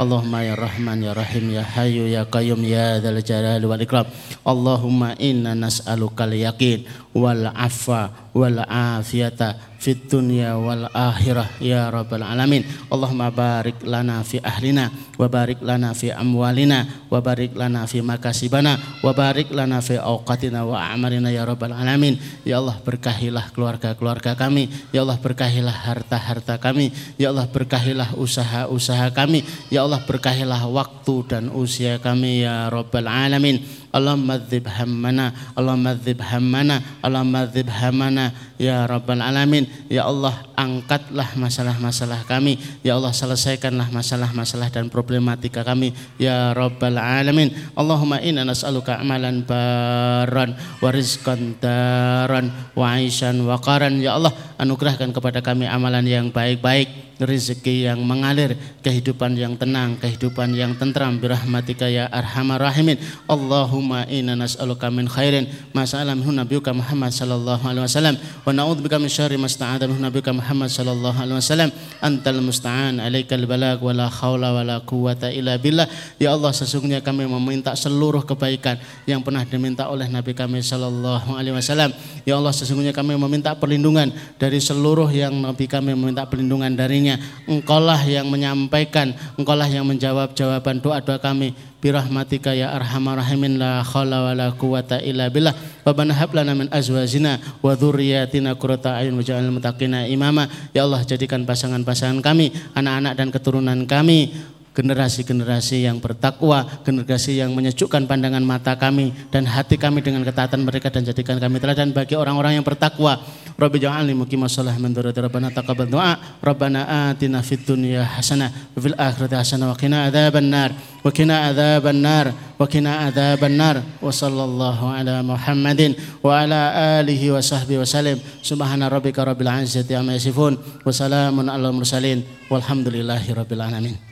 [0.00, 4.08] Allahumma ya Rahman ya Rahim ya Hayyu ya Qayyum ya Dzal Jalali wal Ikram.
[4.48, 12.24] Allahumma inna nas'aluka al yaqin wal afa wal afiyata fid dunya wal akhirah ya rabbal
[12.24, 12.64] alamin.
[12.88, 14.88] Allahumma barik lana fi ahlina
[15.20, 20.64] wa barik lana fi amwalina wa barik lana fi makasibana wa barik lana fi awqatina
[20.64, 22.16] wa a'malina ya rabbal alamin.
[22.48, 24.72] Ya Allah berkahilah keluarga-keluarga kami.
[24.96, 26.92] Ya Allah berkahilah harta-harta kami.
[27.20, 29.42] Ya Allah berkahilah usaha-usaha kami.
[29.68, 33.58] Ya Allah berkahilah waktu dan usia kami ya rabbal alamin.
[33.90, 39.66] Allahumma dzib hammana Allahumma dzib hammana Allahumma dzib hammana ya rabbal alamin.
[39.90, 42.62] Ya Allah angkatlah masalah-masalah kami.
[42.86, 45.90] Ya Allah selesaikanlah masalah-masalah dan problematika kami
[46.22, 47.50] ya rabbal alamin.
[47.74, 53.98] Allahumma inna nas'aluka amalan baran wa rizqan daran wa aishan wa qaran.
[53.98, 60.56] Ya Allah anugerahkan kepada kami amalan yang baik-baik rezeki yang mengalir, kehidupan yang tenang, kehidupan
[60.56, 62.96] yang tentram birahmatika ya arhamar rahimin.
[63.28, 65.44] Allahumma inna nas'aluka min khairin
[65.76, 70.00] ma sa'ala minhu nabiyuka Muhammad sallallahu alaihi wasallam wa na'udzubika min syarri ma sta'adha minhu
[70.32, 71.70] Muhammad sallallahu alaihi wasallam.
[72.00, 75.86] Antal musta'an, alaikal balag wa la haula wa la quwwata illa billah.
[76.16, 81.56] Ya Allah, sesungguhnya kami meminta seluruh kebaikan yang pernah diminta oleh Nabi kami sallallahu alaihi
[81.56, 81.92] wasallam.
[82.24, 87.16] Ya Allah, sesungguhnya kami meminta perlindungan dari seluruh yang Nabi kami meminta perlindungan darinya semuanya.
[87.50, 91.54] Engkaulah yang menyampaikan, engkaulah yang menjawab jawaban doa-doa kami.
[91.80, 95.56] Birahmatika ya arhamar rahimin la khala wa la quwata illa billah.
[95.80, 100.44] Rabbana hab lana min azwajina wa dzurriyyatina qurrata a'yun waj'alna muttaqina imama.
[100.76, 104.36] Ya Allah jadikan pasangan-pasangan kami, anak-anak dan keturunan kami
[104.70, 110.94] generasi-generasi yang bertakwa, generasi yang menyejukkan pandangan mata kami dan hati kami dengan ketaatan mereka
[110.94, 113.18] dan jadikan kami teladan bagi orang-orang yang bertakwa.
[113.58, 116.40] Rabbi ja'alni muqimah shalah min dzurriyyati Rabbana taqabbal du'a.
[116.40, 120.70] Rabbana atina fid dunya hasanah wa fil akhirati hasanah wa qina adzaban nar
[121.04, 125.92] wa qina adzaban nar wa qina adzaban nar wa sallallahu ala Muhammadin
[126.24, 128.16] wa ala alihi wa sahbihi wa sallim.
[128.40, 134.09] Subhana rabbika rabbil izzati amma yasifun wa salamun alal mursalin walhamdulillahi rabbil alamin.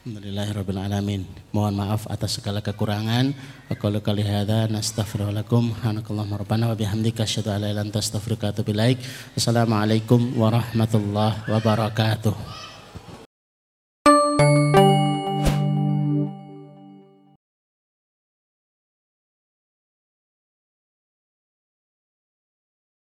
[0.00, 1.28] Alhamdulillahirrabbilalamin.
[1.52, 3.36] Mohon maaf atas segala kekurangan.
[3.68, 8.48] Wa kali hadha nastaghfirullakum Hanakallahumma rabbana wa bihamdika asyhadu an la ilaha illa anta astaghfiruka
[8.48, 8.96] wa atubu ilaik.
[9.36, 12.69] Assalamualaikum warahmatullahi wabarakatuh